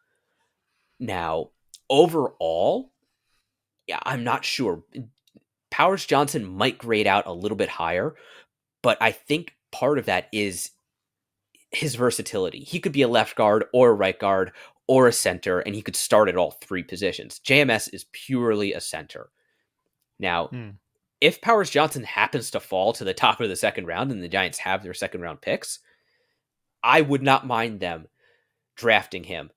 Now, 1.00 1.50
overall, 1.89 2.91
yeah, 3.88 4.00
I'm 4.03 4.24
not 4.24 4.45
sure. 4.45 4.83
Powers 5.69 6.05
Johnson 6.05 6.45
might 6.45 6.77
grade 6.77 7.07
out 7.07 7.27
a 7.27 7.33
little 7.33 7.57
bit 7.57 7.69
higher, 7.69 8.15
but 8.81 8.98
I 9.01 9.12
think 9.12 9.53
part 9.71 10.00
of 10.00 10.05
that 10.05 10.27
is 10.31 10.71
his 11.71 11.95
versatility. 11.95 12.59
He 12.59 12.79
could 12.79 12.91
be 12.91 13.01
a 13.01 13.07
left 13.07 13.35
guard 13.35 13.65
or 13.73 13.89
a 13.89 13.93
right 13.93 14.17
guard 14.17 14.51
or 14.87 15.07
a 15.07 15.13
center, 15.13 15.59
and 15.59 15.73
he 15.73 15.81
could 15.81 15.95
start 15.95 16.27
at 16.27 16.35
all 16.35 16.51
three 16.51 16.83
positions. 16.83 17.39
JMS 17.45 17.93
is 17.93 18.05
purely 18.11 18.73
a 18.73 18.81
center. 18.81 19.29
Now, 20.19 20.47
hmm. 20.47 20.69
if 21.21 21.41
Powers 21.41 21.69
Johnson 21.69 22.03
happens 22.03 22.51
to 22.51 22.59
fall 22.59 22.93
to 22.93 23.03
the 23.03 23.13
top 23.13 23.39
of 23.39 23.49
the 23.49 23.55
second 23.55 23.87
round 23.87 24.11
and 24.11 24.21
the 24.21 24.27
Giants 24.27 24.59
have 24.59 24.83
their 24.83 24.93
second 24.93 25.21
round 25.21 25.41
picks, 25.41 25.79
I 26.83 27.01
would 27.01 27.23
not 27.23 27.47
mind 27.47 27.79
them 27.79 28.07
drafting 28.75 29.23
him 29.23 29.51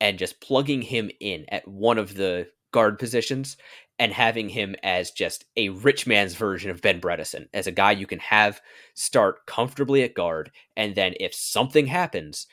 and 0.00 0.18
just 0.18 0.40
plugging 0.40 0.82
him 0.82 1.10
in 1.20 1.44
at 1.48 1.68
one 1.68 1.98
of 1.98 2.14
the 2.14 2.48
guard 2.72 2.98
positions 2.98 3.56
and 4.00 4.14
having 4.14 4.48
him 4.48 4.74
as 4.82 5.10
just 5.10 5.44
a 5.58 5.68
rich 5.68 6.06
man's 6.06 6.34
version 6.34 6.70
of 6.70 6.80
Ben 6.80 7.02
Bredeson, 7.02 7.48
as 7.52 7.66
a 7.66 7.72
guy 7.72 7.92
you 7.92 8.06
can 8.06 8.18
have 8.18 8.62
start 8.94 9.44
comfortably 9.44 10.02
at 10.02 10.14
guard, 10.14 10.50
and 10.74 10.94
then 10.94 11.12
if 11.20 11.34
something 11.34 11.86
happens, 11.86 12.46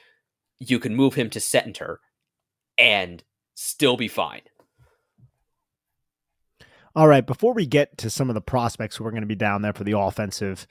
you 0.59 0.77
can 0.77 0.93
move 0.93 1.13
him 1.13 1.29
to 1.29 1.39
center 1.39 2.01
and 2.77 3.23
still 3.55 3.95
be 3.95 4.09
fine. 4.09 4.41
All 6.93 7.07
right, 7.07 7.25
before 7.25 7.53
we 7.53 7.65
get 7.65 7.97
to 7.99 8.09
some 8.09 8.29
of 8.29 8.33
the 8.33 8.41
prospects 8.41 8.97
who 8.97 9.05
are 9.05 9.11
going 9.11 9.21
to 9.21 9.27
be 9.27 9.35
down 9.35 9.61
there 9.61 9.73
for 9.73 9.85
the 9.85 9.97
offensive 9.97 10.67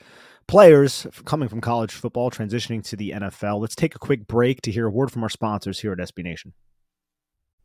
players 0.47 1.07
coming 1.25 1.49
from 1.49 1.63
college 1.63 1.93
football 1.93 2.31
transitioning 2.31 2.85
to 2.85 2.97
the 2.97 3.13
NFL, 3.13 3.61
let's 3.61 3.77
take 3.77 3.95
a 3.95 3.99
quick 3.99 4.27
break 4.27 4.61
to 4.63 4.71
hear 4.71 4.89
a 4.89 4.91
word 4.91 5.11
from 5.11 5.23
our 5.23 5.31
sponsors 5.31 5.81
here 5.81 5.93
at 5.93 5.99
SB 5.99 6.23
Nation. 6.23 6.53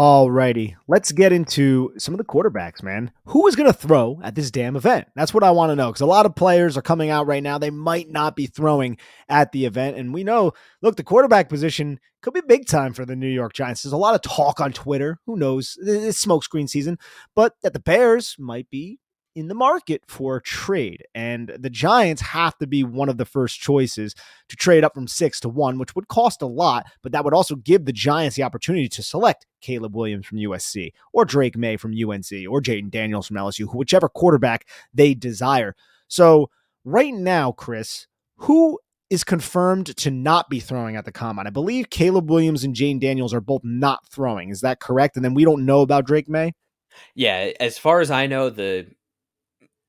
Alrighty, 0.00 0.76
let's 0.88 1.12
get 1.12 1.30
into 1.30 1.92
some 1.98 2.14
of 2.14 2.18
the 2.18 2.24
quarterbacks, 2.24 2.82
man. 2.82 3.12
Who 3.26 3.46
is 3.48 3.54
going 3.54 3.70
to 3.70 3.78
throw 3.78 4.18
at 4.24 4.34
this 4.34 4.50
damn 4.50 4.74
event? 4.74 5.08
That's 5.14 5.34
what 5.34 5.44
I 5.44 5.50
want 5.50 5.72
to 5.72 5.76
know 5.76 5.88
because 5.88 6.00
a 6.00 6.06
lot 6.06 6.24
of 6.24 6.34
players 6.34 6.78
are 6.78 6.82
coming 6.82 7.10
out 7.10 7.26
right 7.26 7.42
now. 7.42 7.58
They 7.58 7.68
might 7.68 8.08
not 8.08 8.34
be 8.34 8.46
throwing 8.46 8.96
at 9.28 9.52
the 9.52 9.66
event. 9.66 9.98
And 9.98 10.14
we 10.14 10.24
know, 10.24 10.52
look, 10.80 10.96
the 10.96 11.04
quarterback 11.04 11.50
position 11.50 12.00
could 12.22 12.32
be 12.32 12.40
big 12.40 12.66
time 12.66 12.94
for 12.94 13.04
the 13.04 13.14
New 13.14 13.28
York 13.28 13.52
Giants. 13.52 13.82
There's 13.82 13.92
a 13.92 13.98
lot 13.98 14.14
of 14.14 14.22
talk 14.22 14.58
on 14.58 14.72
Twitter. 14.72 15.18
Who 15.26 15.36
knows? 15.36 15.76
It's 15.78 16.24
smokescreen 16.24 16.70
season, 16.70 16.96
but 17.36 17.56
that 17.62 17.74
the 17.74 17.78
Bears 17.78 18.36
might 18.38 18.70
be 18.70 19.00
in 19.34 19.48
the 19.48 19.54
market 19.54 20.02
for 20.06 20.40
trade. 20.40 21.04
And 21.14 21.52
the 21.58 21.70
Giants 21.70 22.22
have 22.22 22.56
to 22.58 22.66
be 22.66 22.82
one 22.82 23.08
of 23.08 23.16
the 23.16 23.24
first 23.24 23.60
choices 23.60 24.14
to 24.48 24.56
trade 24.56 24.84
up 24.84 24.94
from 24.94 25.06
six 25.06 25.40
to 25.40 25.48
one, 25.48 25.78
which 25.78 25.94
would 25.94 26.08
cost 26.08 26.42
a 26.42 26.46
lot, 26.46 26.86
but 27.02 27.12
that 27.12 27.24
would 27.24 27.34
also 27.34 27.56
give 27.56 27.84
the 27.84 27.92
Giants 27.92 28.36
the 28.36 28.42
opportunity 28.42 28.88
to 28.88 29.02
select 29.02 29.46
Caleb 29.60 29.94
Williams 29.94 30.26
from 30.26 30.38
USC 30.38 30.92
or 31.12 31.24
Drake 31.24 31.56
Maye 31.56 31.76
from 31.76 31.92
UNC 31.92 32.46
or 32.48 32.60
Jayden 32.60 32.90
Daniels 32.90 33.28
from 33.28 33.36
LSU, 33.36 33.72
whichever 33.74 34.08
quarterback 34.08 34.66
they 34.92 35.14
desire. 35.14 35.74
So, 36.08 36.50
right 36.84 37.14
now, 37.14 37.52
Chris, 37.52 38.06
who 38.36 38.78
is 39.10 39.24
confirmed 39.24 39.96
to 39.96 40.10
not 40.10 40.48
be 40.48 40.60
throwing 40.60 40.96
at 40.96 41.04
the 41.04 41.12
combine? 41.12 41.46
I 41.46 41.50
believe 41.50 41.90
Caleb 41.90 42.30
Williams 42.30 42.64
and 42.64 42.74
Jayden 42.74 43.00
Daniels 43.00 43.34
are 43.34 43.40
both 43.40 43.62
not 43.64 44.06
throwing. 44.08 44.50
Is 44.50 44.60
that 44.62 44.80
correct? 44.80 45.16
And 45.16 45.24
then 45.24 45.34
we 45.34 45.44
don't 45.44 45.66
know 45.66 45.82
about 45.82 46.06
Drake 46.06 46.28
Maye? 46.28 46.52
Yeah, 47.14 47.52
as 47.60 47.78
far 47.78 48.00
as 48.00 48.10
I 48.10 48.26
know, 48.26 48.50
the 48.50 48.86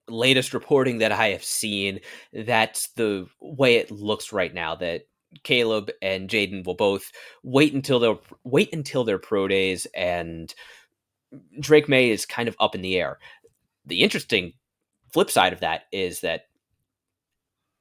latest 0.08 0.54
reporting 0.54 1.00
that 1.00 1.12
I 1.12 1.30
have 1.30 1.44
seen, 1.44 2.00
that's 2.34 2.90
the 2.96 3.28
way 3.40 3.76
it 3.76 3.92
looks 3.92 4.34
right 4.34 4.54
now. 4.54 4.76
That 4.76 5.04
Caleb 5.44 5.92
and 6.02 6.30
Jayden 6.30 6.66
will 6.66 6.76
both 6.76 7.12
wait 7.44 7.74
until 7.74 8.00
they'll 8.00 8.22
wait 8.44 8.74
until 8.74 9.04
their 9.04 9.18
pro 9.18 9.48
days, 9.48 9.88
and 9.96 10.54
Drake 11.60 11.88
Maye 11.88 12.10
is 12.10 12.26
kind 12.26 12.50
of 12.50 12.56
up 12.60 12.76
in 12.76 12.82
the 12.82 12.98
air. 12.98 13.20
The 13.86 14.02
interesting 14.02 14.54
flip 15.14 15.32
side 15.32 15.54
of 15.54 15.62
that 15.62 15.84
is 15.92 16.22
that, 16.22 16.46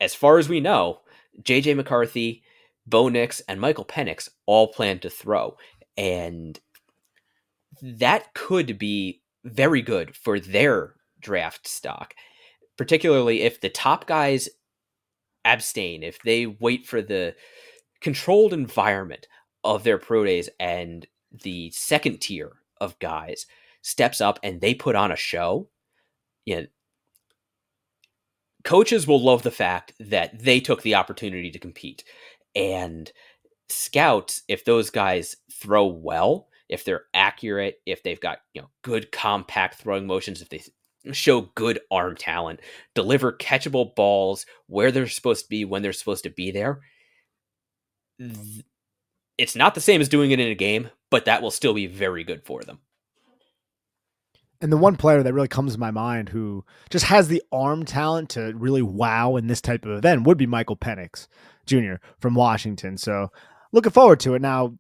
as 0.01 0.15
far 0.15 0.39
as 0.39 0.49
we 0.49 0.61
know, 0.61 1.01
JJ 1.43 1.77
McCarthy, 1.77 2.43
Bo 2.87 3.09
Nix, 3.09 3.41
and 3.41 3.61
Michael 3.61 3.85
Penix 3.85 4.29
all 4.47 4.69
plan 4.69 4.99
to 5.01 5.11
throw, 5.11 5.57
and 5.97 6.59
that 7.83 8.35
could 8.35 8.79
be 8.79 9.23
very 9.45 9.83
good 9.83 10.15
for 10.15 10.39
their 10.39 10.95
draft 11.21 11.69
stock, 11.69 12.15
particularly 12.77 13.43
if 13.43 13.61
the 13.61 13.69
top 13.69 14.07
guys 14.07 14.49
abstain, 15.45 16.03
if 16.03 16.21
they 16.23 16.47
wait 16.47 16.87
for 16.87 17.03
the 17.03 17.35
controlled 18.01 18.53
environment 18.53 19.27
of 19.65 19.85
their 19.85 19.99
pro 19.99 20.25
days 20.25 20.49
and 20.59 21.07
the 21.43 21.71
second 21.71 22.21
tier 22.21 22.53
of 22.81 22.99
guys 22.99 23.47
steps 23.83 24.21
up 24.21 24.39
and 24.43 24.61
they 24.61 24.75
put 24.75 24.97
on 24.97 25.13
a 25.13 25.17
show, 25.17 25.69
you 26.45 26.57
know, 26.57 26.67
coaches 28.65 29.07
will 29.07 29.23
love 29.23 29.43
the 29.43 29.51
fact 29.51 29.93
that 30.01 30.39
they 30.39 30.61
took 30.61 30.83
the 30.83 30.95
opportunity 30.95 31.51
to 31.51 31.59
compete. 31.59 32.05
And 32.55 33.11
scouts, 33.69 34.43
if 34.49 34.65
those 34.65 34.91
guys 34.91 35.37
throw 35.53 35.87
well, 35.87 36.49
if 36.69 36.85
they're 36.85 37.05
accurate, 37.15 37.81
if 37.87 38.03
they've 38.03 38.21
got, 38.21 38.39
you 38.55 38.63
know, 38.63 38.71
good 38.83 39.13
compact 39.13 39.77
throwing 39.77 40.07
motions, 40.07 40.41
if 40.43 40.49
they 40.49 40.63
show 41.13 41.43
good 41.55 41.81
arm 41.91 42.17
talent, 42.17 42.61
deliver 42.95 43.33
catchable 43.33 43.95
balls 43.95 44.47
where 44.67 44.91
they're 44.91 45.09
supposed 45.09 45.45
to 45.45 45.49
be 45.49 45.65
when 45.65 45.83
they're 45.83 45.93
supposed 45.93 46.25
to 46.25 46.31
be 46.31 46.51
there. 46.51 46.81
Mm-hmm. 48.21 48.61
It's 49.39 49.57
not 49.57 49.75
the 49.75 49.81
same 49.81 50.01
as 50.01 50.09
doing 50.09 50.31
it 50.31 50.41
in 50.41 50.49
a 50.49 50.55
game, 50.55 50.91
but 51.11 51.25
that 51.25 51.43
will 51.43 51.51
still 51.51 51.73
be 51.73 51.87
very 51.87 52.25
good 52.25 52.45
for 52.45 52.63
them. 52.63 52.81
And 54.61 54.71
the 54.71 54.77
one 54.77 54.97
player 54.97 55.23
that 55.23 55.33
really 55.33 55.49
comes 55.49 55.73
to 55.73 55.81
my 55.81 55.91
mind 55.91 56.29
who 56.29 56.67
just 56.91 57.07
has 57.07 57.29
the 57.29 57.43
arm 57.51 57.87
talent 57.87 58.29
to 58.31 58.53
really 58.55 58.83
wow 58.83 59.37
in 59.37 59.47
this 59.47 59.63
type 59.63 59.87
of 59.87 59.93
event 59.93 60.27
would 60.27 60.37
be 60.37 60.47
Michael 60.47 60.77
Penix 60.77 61.29
Jr. 61.65 61.95
from 62.19 62.35
Washington. 62.35 62.99
So 62.99 63.33
looking 63.73 63.93
forward 63.93 64.21
to 64.21 64.35
it. 64.35 64.43
Now, 64.43 64.75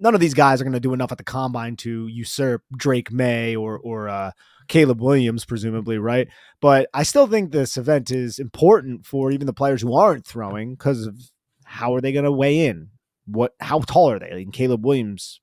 none 0.00 0.14
of 0.14 0.20
these 0.20 0.34
guys 0.34 0.60
are 0.60 0.64
going 0.64 0.72
to 0.72 0.80
do 0.80 0.94
enough 0.94 1.12
at 1.12 1.18
the 1.18 1.24
combine 1.24 1.76
to 1.76 2.06
usurp 2.08 2.62
Drake 2.76 3.12
Maye 3.12 3.56
or 3.56 3.78
or 3.78 4.08
uh, 4.08 4.32
Caleb 4.68 5.00
Williams, 5.00 5.44
presumably, 5.44 5.98
right? 5.98 6.28
But 6.60 6.88
I 6.94 7.02
still 7.02 7.26
think 7.26 7.50
this 7.50 7.76
event 7.76 8.10
is 8.10 8.38
important 8.38 9.06
for 9.06 9.30
even 9.30 9.46
the 9.46 9.52
players 9.52 9.82
who 9.82 9.94
aren't 9.94 10.26
throwing 10.26 10.74
because 10.74 11.06
of 11.06 11.20
how 11.64 11.94
are 11.94 12.00
they 12.00 12.12
going 12.12 12.24
to 12.24 12.32
weigh 12.32 12.66
in? 12.66 12.90
What? 13.26 13.52
How 13.60 13.80
tall 13.80 14.10
are 14.10 14.18
they? 14.18 14.30
Like 14.30 14.42
in 14.46 14.52
Caleb 14.52 14.84
Williams' 14.84 15.40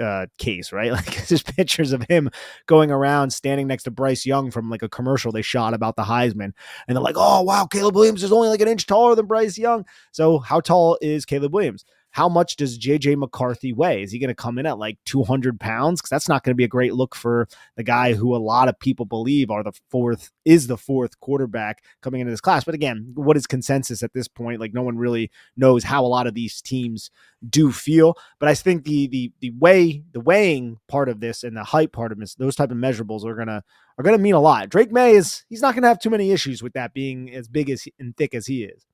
uh, 0.00 0.26
case, 0.38 0.72
right? 0.72 0.92
Like 1.02 1.26
there's 1.26 1.42
pictures 1.42 1.92
of 1.92 2.04
him 2.08 2.30
going 2.66 2.90
around 2.90 3.30
standing 3.32 3.66
next 3.66 3.84
to 3.84 3.90
Bryce 3.90 4.26
Young 4.26 4.50
from 4.50 4.70
like 4.70 4.82
a 4.82 4.88
commercial 4.88 5.32
they 5.32 5.42
shot 5.42 5.74
about 5.74 5.96
the 5.96 6.02
Heisman, 6.02 6.52
and 6.86 6.96
they're 6.96 7.00
like, 7.00 7.16
"Oh 7.18 7.42
wow, 7.42 7.66
Caleb 7.66 7.94
Williams 7.94 8.22
is 8.22 8.32
only 8.32 8.48
like 8.48 8.60
an 8.60 8.68
inch 8.68 8.86
taller 8.86 9.14
than 9.14 9.26
Bryce 9.26 9.58
Young." 9.58 9.84
So 10.12 10.38
how 10.38 10.60
tall 10.60 10.98
is 11.00 11.24
Caleb 11.24 11.54
Williams? 11.54 11.84
How 12.12 12.28
much 12.28 12.56
does 12.56 12.78
JJ 12.78 13.16
McCarthy 13.16 13.72
weigh? 13.72 14.02
Is 14.02 14.12
he 14.12 14.18
going 14.18 14.28
to 14.28 14.34
come 14.34 14.58
in 14.58 14.66
at 14.66 14.78
like 14.78 14.98
200 15.06 15.58
pounds? 15.58 16.00
Because 16.00 16.10
that's 16.10 16.28
not 16.28 16.44
going 16.44 16.52
to 16.52 16.56
be 16.56 16.64
a 16.64 16.68
great 16.68 16.92
look 16.92 17.14
for 17.14 17.48
the 17.76 17.82
guy 17.82 18.12
who 18.12 18.36
a 18.36 18.36
lot 18.36 18.68
of 18.68 18.78
people 18.78 19.06
believe 19.06 19.50
are 19.50 19.62
the 19.62 19.72
fourth 19.90 20.30
is 20.44 20.66
the 20.66 20.76
fourth 20.76 21.18
quarterback 21.20 21.82
coming 22.02 22.20
into 22.20 22.30
this 22.30 22.40
class. 22.40 22.64
But 22.64 22.74
again, 22.74 23.12
what 23.14 23.38
is 23.38 23.46
consensus 23.46 24.02
at 24.02 24.12
this 24.12 24.28
point? 24.28 24.60
Like 24.60 24.74
no 24.74 24.82
one 24.82 24.98
really 24.98 25.30
knows 25.56 25.84
how 25.84 26.04
a 26.04 26.06
lot 26.06 26.26
of 26.26 26.34
these 26.34 26.60
teams 26.60 27.10
do 27.48 27.72
feel. 27.72 28.16
But 28.38 28.50
I 28.50 28.54
think 28.54 28.84
the 28.84 29.06
the 29.06 29.32
the 29.40 29.50
way 29.58 30.04
the 30.12 30.20
weighing 30.20 30.78
part 30.88 31.08
of 31.08 31.20
this 31.20 31.42
and 31.42 31.56
the 31.56 31.64
height 31.64 31.92
part 31.92 32.12
of 32.12 32.18
this, 32.18 32.34
those 32.34 32.56
type 32.56 32.70
of 32.70 32.76
measurables 32.76 33.24
are 33.24 33.34
gonna 33.34 33.64
are 33.96 34.04
gonna 34.04 34.18
mean 34.18 34.34
a 34.34 34.40
lot. 34.40 34.68
Drake 34.68 34.92
Maye 34.92 35.12
is 35.12 35.44
he's 35.48 35.62
not 35.62 35.74
gonna 35.74 35.88
have 35.88 35.98
too 35.98 36.10
many 36.10 36.30
issues 36.30 36.62
with 36.62 36.74
that 36.74 36.92
being 36.92 37.32
as 37.34 37.48
big 37.48 37.70
as 37.70 37.86
and 37.98 38.14
thick 38.16 38.34
as 38.34 38.46
he 38.46 38.64
is. 38.64 38.84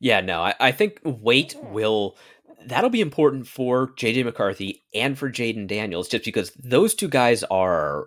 Yeah, 0.00 0.20
no, 0.20 0.40
I, 0.40 0.54
I 0.60 0.72
think 0.72 1.00
weight 1.04 1.56
will 1.62 2.16
that'll 2.66 2.90
be 2.90 3.00
important 3.00 3.46
for 3.46 3.88
JJ 3.94 4.24
McCarthy 4.24 4.84
and 4.94 5.18
for 5.18 5.30
Jayden 5.30 5.66
Daniels, 5.66 6.08
just 6.08 6.24
because 6.24 6.52
those 6.62 6.94
two 6.94 7.08
guys 7.08 7.42
are 7.44 8.06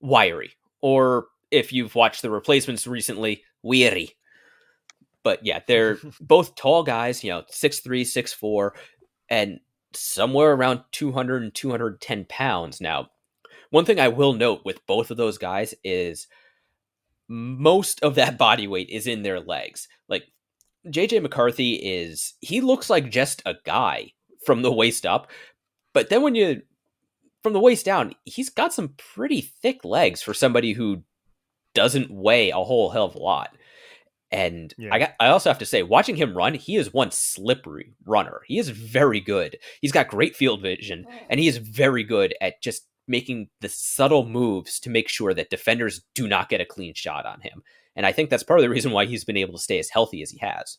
wiry. 0.00 0.52
Or 0.80 1.26
if 1.50 1.72
you've 1.72 1.94
watched 1.94 2.22
the 2.22 2.30
replacements 2.30 2.86
recently, 2.86 3.42
weary. 3.62 4.16
But 5.22 5.44
yeah, 5.44 5.60
they're 5.66 5.98
both 6.20 6.54
tall 6.56 6.82
guys, 6.82 7.24
you 7.24 7.30
know, 7.30 7.42
6'3, 7.50 8.02
6'4, 8.02 8.70
and 9.28 9.60
somewhere 9.92 10.52
around 10.52 10.82
200 10.92 11.42
and 11.42 11.54
210 11.54 12.26
pounds. 12.28 12.80
Now, 12.80 13.08
one 13.70 13.84
thing 13.84 13.98
I 13.98 14.08
will 14.08 14.34
note 14.34 14.62
with 14.64 14.86
both 14.86 15.10
of 15.10 15.16
those 15.16 15.38
guys 15.38 15.74
is 15.82 16.26
most 17.28 18.02
of 18.02 18.16
that 18.16 18.38
body 18.38 18.66
weight 18.66 18.90
is 18.90 19.06
in 19.06 19.22
their 19.22 19.40
legs. 19.40 19.88
Like 20.08 20.24
JJ 20.86 21.22
McCarthy 21.22 21.74
is 21.74 22.34
he 22.40 22.60
looks 22.60 22.90
like 22.90 23.10
just 23.10 23.42
a 23.46 23.54
guy 23.64 24.12
from 24.44 24.62
the 24.62 24.72
waist 24.72 25.06
up, 25.06 25.30
but 25.92 26.10
then 26.10 26.22
when 26.22 26.34
you 26.34 26.62
from 27.42 27.52
the 27.52 27.60
waist 27.60 27.84
down, 27.84 28.14
he's 28.24 28.50
got 28.50 28.72
some 28.72 28.94
pretty 28.96 29.40
thick 29.40 29.84
legs 29.84 30.22
for 30.22 30.34
somebody 30.34 30.72
who 30.72 31.02
doesn't 31.74 32.10
weigh 32.10 32.50
a 32.50 32.56
whole 32.56 32.90
hell 32.90 33.04
of 33.04 33.14
a 33.14 33.18
lot. 33.18 33.56
And 34.30 34.74
yeah. 34.78 34.88
I 34.92 34.98
got 34.98 35.10
I 35.20 35.28
also 35.28 35.50
have 35.50 35.58
to 35.58 35.66
say, 35.66 35.82
watching 35.82 36.16
him 36.16 36.36
run, 36.36 36.54
he 36.54 36.76
is 36.76 36.92
one 36.92 37.10
slippery 37.10 37.94
runner. 38.04 38.40
He 38.46 38.58
is 38.58 38.70
very 38.70 39.20
good. 39.20 39.58
He's 39.80 39.92
got 39.92 40.08
great 40.08 40.34
field 40.34 40.62
vision, 40.62 41.06
oh. 41.08 41.14
and 41.30 41.38
he 41.38 41.46
is 41.46 41.58
very 41.58 42.02
good 42.02 42.34
at 42.40 42.60
just 42.62 42.86
making 43.06 43.48
the 43.60 43.68
subtle 43.68 44.26
moves 44.26 44.80
to 44.80 44.90
make 44.90 45.08
sure 45.08 45.34
that 45.34 45.50
defenders 45.50 46.02
do 46.14 46.26
not 46.26 46.48
get 46.48 46.60
a 46.60 46.64
clean 46.64 46.94
shot 46.94 47.26
on 47.26 47.40
him. 47.42 47.62
And 47.96 48.06
I 48.06 48.12
think 48.12 48.30
that's 48.30 48.42
part 48.42 48.60
of 48.60 48.64
the 48.64 48.70
reason 48.70 48.92
why 48.92 49.06
he's 49.06 49.24
been 49.24 49.36
able 49.36 49.54
to 49.54 49.62
stay 49.62 49.78
as 49.78 49.90
healthy 49.90 50.22
as 50.22 50.30
he 50.30 50.38
has. 50.38 50.78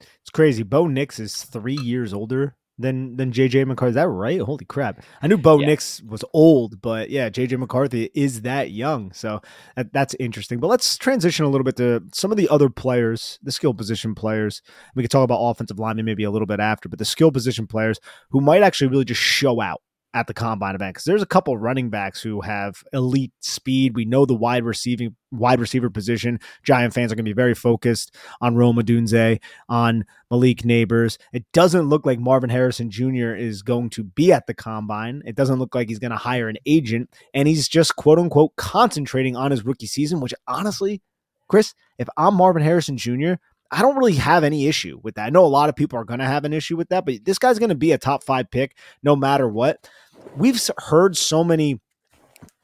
It's 0.00 0.30
crazy. 0.32 0.62
Bo 0.62 0.86
Nix 0.86 1.18
is 1.18 1.44
three 1.44 1.76
years 1.76 2.12
older 2.12 2.56
than 2.78 3.16
than 3.16 3.32
JJ 3.32 3.66
McCarthy. 3.66 3.90
Is 3.90 3.94
that 3.94 4.08
right? 4.08 4.40
Holy 4.40 4.64
crap! 4.64 5.02
I 5.22 5.28
knew 5.28 5.38
Bo 5.38 5.60
yeah. 5.60 5.66
Nix 5.66 6.02
was 6.02 6.24
old, 6.32 6.80
but 6.82 7.10
yeah, 7.10 7.30
JJ 7.30 7.58
McCarthy 7.58 8.10
is 8.14 8.42
that 8.42 8.70
young. 8.70 9.12
So 9.12 9.40
that, 9.76 9.92
that's 9.92 10.14
interesting. 10.18 10.58
But 10.58 10.68
let's 10.68 10.96
transition 10.96 11.44
a 11.44 11.48
little 11.48 11.64
bit 11.64 11.76
to 11.76 12.02
some 12.12 12.30
of 12.30 12.36
the 12.36 12.48
other 12.48 12.68
players, 12.68 13.38
the 13.42 13.52
skill 13.52 13.74
position 13.74 14.14
players. 14.14 14.62
We 14.94 15.02
could 15.02 15.10
talk 15.10 15.24
about 15.24 15.40
offensive 15.40 15.78
linemen 15.78 16.04
maybe 16.04 16.24
a 16.24 16.30
little 16.30 16.46
bit 16.46 16.60
after, 16.60 16.88
but 16.88 16.98
the 16.98 17.04
skill 17.04 17.30
position 17.30 17.66
players 17.66 18.00
who 18.30 18.40
might 18.40 18.62
actually 18.62 18.88
really 18.88 19.04
just 19.04 19.20
show 19.20 19.60
out 19.60 19.82
at 20.14 20.28
the 20.28 20.34
combine 20.34 20.76
event 20.76 20.94
because 20.94 21.04
there's 21.04 21.22
a 21.22 21.26
couple 21.26 21.56
running 21.58 21.90
backs 21.90 22.22
who 22.22 22.40
have 22.40 22.82
elite 22.92 23.32
speed. 23.40 23.96
We 23.96 24.04
know 24.04 24.24
the 24.24 24.34
wide 24.34 24.64
receiving 24.64 25.16
wide 25.32 25.60
receiver 25.60 25.90
position. 25.90 26.38
Giant 26.62 26.94
fans 26.94 27.12
are 27.12 27.16
going 27.16 27.24
to 27.24 27.28
be 27.28 27.34
very 27.34 27.54
focused 27.54 28.14
on 28.40 28.54
Rome 28.54 28.76
Odunze, 28.76 29.40
on 29.68 30.04
Malik 30.30 30.62
Nabers. 30.62 31.18
It 31.32 31.44
doesn't 31.52 31.88
look 31.88 32.06
like 32.06 32.20
Marvin 32.20 32.50
Harrison 32.50 32.90
Jr. 32.90 33.34
is 33.34 33.62
going 33.62 33.90
to 33.90 34.04
be 34.04 34.32
at 34.32 34.46
the 34.46 34.54
combine. 34.54 35.22
It 35.26 35.34
doesn't 35.34 35.58
look 35.58 35.74
like 35.74 35.88
he's 35.88 35.98
going 35.98 36.12
to 36.12 36.16
hire 36.16 36.48
an 36.48 36.58
agent, 36.64 37.10
and 37.34 37.48
he's 37.48 37.68
just 37.68 37.96
quote 37.96 38.18
unquote 38.18 38.54
concentrating 38.56 39.36
on 39.36 39.50
his 39.50 39.64
rookie 39.64 39.86
season. 39.86 40.20
Which 40.20 40.34
honestly, 40.46 41.02
Chris, 41.48 41.74
if 41.98 42.08
I'm 42.16 42.34
Marvin 42.34 42.62
Harrison 42.62 42.96
Jr., 42.96 43.34
I 43.70 43.82
don't 43.82 43.96
really 43.96 44.14
have 44.14 44.44
any 44.44 44.68
issue 44.68 45.00
with 45.02 45.16
that. 45.16 45.26
I 45.26 45.30
know 45.30 45.44
a 45.44 45.48
lot 45.48 45.68
of 45.68 45.74
people 45.74 45.98
are 45.98 46.04
going 46.04 46.20
to 46.20 46.26
have 46.26 46.44
an 46.44 46.52
issue 46.52 46.76
with 46.76 46.90
that, 46.90 47.04
but 47.04 47.24
this 47.24 47.40
guy's 47.40 47.58
going 47.58 47.70
to 47.70 47.74
be 47.74 47.90
a 47.90 47.98
top 47.98 48.22
five 48.22 48.48
pick 48.50 48.76
no 49.02 49.16
matter 49.16 49.48
what 49.48 49.88
we've 50.36 50.60
heard 50.78 51.16
so 51.16 51.44
many 51.44 51.80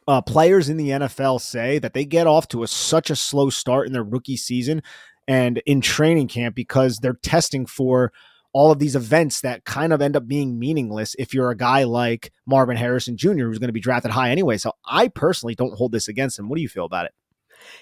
uh, 0.09 0.21
players 0.21 0.69
in 0.69 0.77
the 0.77 0.89
NFL 0.89 1.41
say 1.41 1.79
that 1.79 1.95
they 1.95 2.05
get 2.05 2.27
off 2.27 2.49
to 2.49 2.63
a, 2.63 2.69
such 2.69 3.11
a 3.11 3.17
slow 3.17 3.51
start 3.51 3.87
in 3.87 3.93
their 3.93 4.03
rookie 4.03 4.37
season 4.37 4.83
and 5.29 5.63
in 5.67 5.81
training 5.81 6.29
camp 6.29 6.55
because 6.55 6.99
they're 6.99 7.19
testing 7.23 7.67
for 7.67 8.13
all 8.53 8.73
of 8.73 8.81
these 8.81 8.97
events 8.97 9.43
that 9.43 9.65
kind 9.65 9.93
of 9.93 10.03
end 10.03 10.17
up 10.17 10.27
being 10.27 10.59
meaningless 10.59 11.15
if 11.19 11.33
you're 11.33 11.51
a 11.51 11.57
guy 11.57 11.85
like 11.85 12.33
Marvin 12.47 12.77
Harrison 12.77 13.17
Jr., 13.17 13.45
who's 13.45 13.59
going 13.59 13.69
to 13.69 13.73
be 13.73 13.81
drafted 13.81 14.11
high 14.11 14.31
anyway. 14.31 14.57
So 14.57 14.73
I 14.85 15.09
personally 15.09 15.55
don't 15.55 15.77
hold 15.77 15.93
this 15.93 16.09
against 16.09 16.39
him. 16.39 16.49
What 16.49 16.57
do 16.57 16.63
you 16.63 16.69
feel 16.69 16.85
about 16.85 17.07
it? 17.07 17.13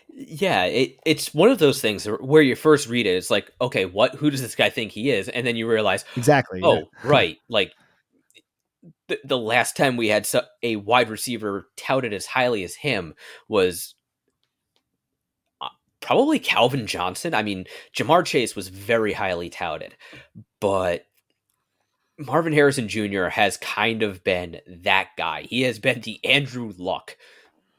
Yeah, 0.09 0.65
it, 0.65 0.99
it's 1.07 1.33
one 1.33 1.51
of 1.51 1.59
those 1.59 1.81
things 1.81 2.05
where 2.05 2.43
you 2.43 2.57
first 2.57 2.89
read 2.89 3.07
it, 3.07 3.17
it's 3.17 3.31
like, 3.31 3.53
okay, 3.61 3.87
what? 3.87 4.15
Who 4.17 4.31
does 4.31 4.43
this 4.43 4.57
guy 4.57 4.69
think 4.69 4.93
he 4.93 5.11
is? 5.11 5.29
And 5.29 5.47
then 5.47 5.57
you 5.57 5.69
realize, 5.69 6.05
exactly. 6.17 6.61
Oh, 6.63 6.79
yeah. 6.79 6.83
right. 7.05 7.39
Like 7.49 7.73
the, 9.25 9.39
last 9.39 9.77
time 9.77 9.97
we 9.97 10.09
had 10.09 10.29
a 10.63 10.77
wide 10.77 11.09
receiver 11.09 11.69
touted 11.77 12.13
as 12.13 12.27
highly 12.27 12.65
as 12.65 12.77
him 12.77 13.15
was 13.49 13.95
uh, 15.61 15.69
probably 16.01 16.39
Calvin 16.39 16.87
Johnson. 16.87 17.35
I 17.35 17.43
mean, 17.43 17.65
Ja'Marr 17.97 18.25
Chase 18.25 18.55
was 18.55 18.69
very 18.69 19.13
highly 19.13 19.49
touted, 19.49 19.97
but 20.61 21.07
Marvin 22.19 22.53
Harrison 22.53 22.89
Jr. 22.89 23.27
has 23.27 23.57
kind 23.57 24.03
of 24.03 24.25
been 24.25 24.61
that 24.67 25.11
guy. 25.17 25.43
He 25.43 25.63
has 25.63 25.79
been 25.79 26.01
the 26.01 26.23
Andrew 26.25 26.73
Luck 26.77 27.17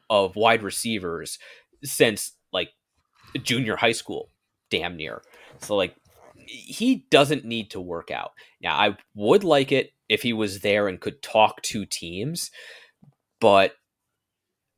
of 0.10 0.36
wide 0.36 0.64
receivers 0.64 1.38
since 1.84 2.34
like 2.52 2.70
junior 3.44 3.76
high 3.76 3.92
school, 3.92 4.32
damn 4.70 4.96
near. 4.96 5.22
So 5.60 5.76
like 5.76 5.96
he 6.46 7.06
doesn't 7.12 7.46
need 7.46 7.72
to 7.72 7.82
work 7.82 8.12
out. 8.12 8.32
Now 8.62 8.76
I 8.76 8.98
would 9.14 9.44
like 9.44 9.72
it 9.72 9.92
if 10.10 10.22
he 10.22 10.34
was 10.34 10.60
there 10.60 10.88
and 10.88 11.00
could 11.00 11.22
talk 11.22 11.62
to 11.62 11.86
teams. 11.86 12.52
But 13.40 13.74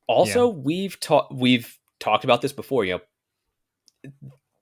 also, 0.07 0.51
yeah. 0.51 0.57
we've 0.57 0.99
talked 0.99 1.33
we've 1.33 1.77
talked 1.99 2.23
about 2.23 2.41
this 2.41 2.53
before. 2.53 2.85
You 2.85 2.99
know, 4.03 4.11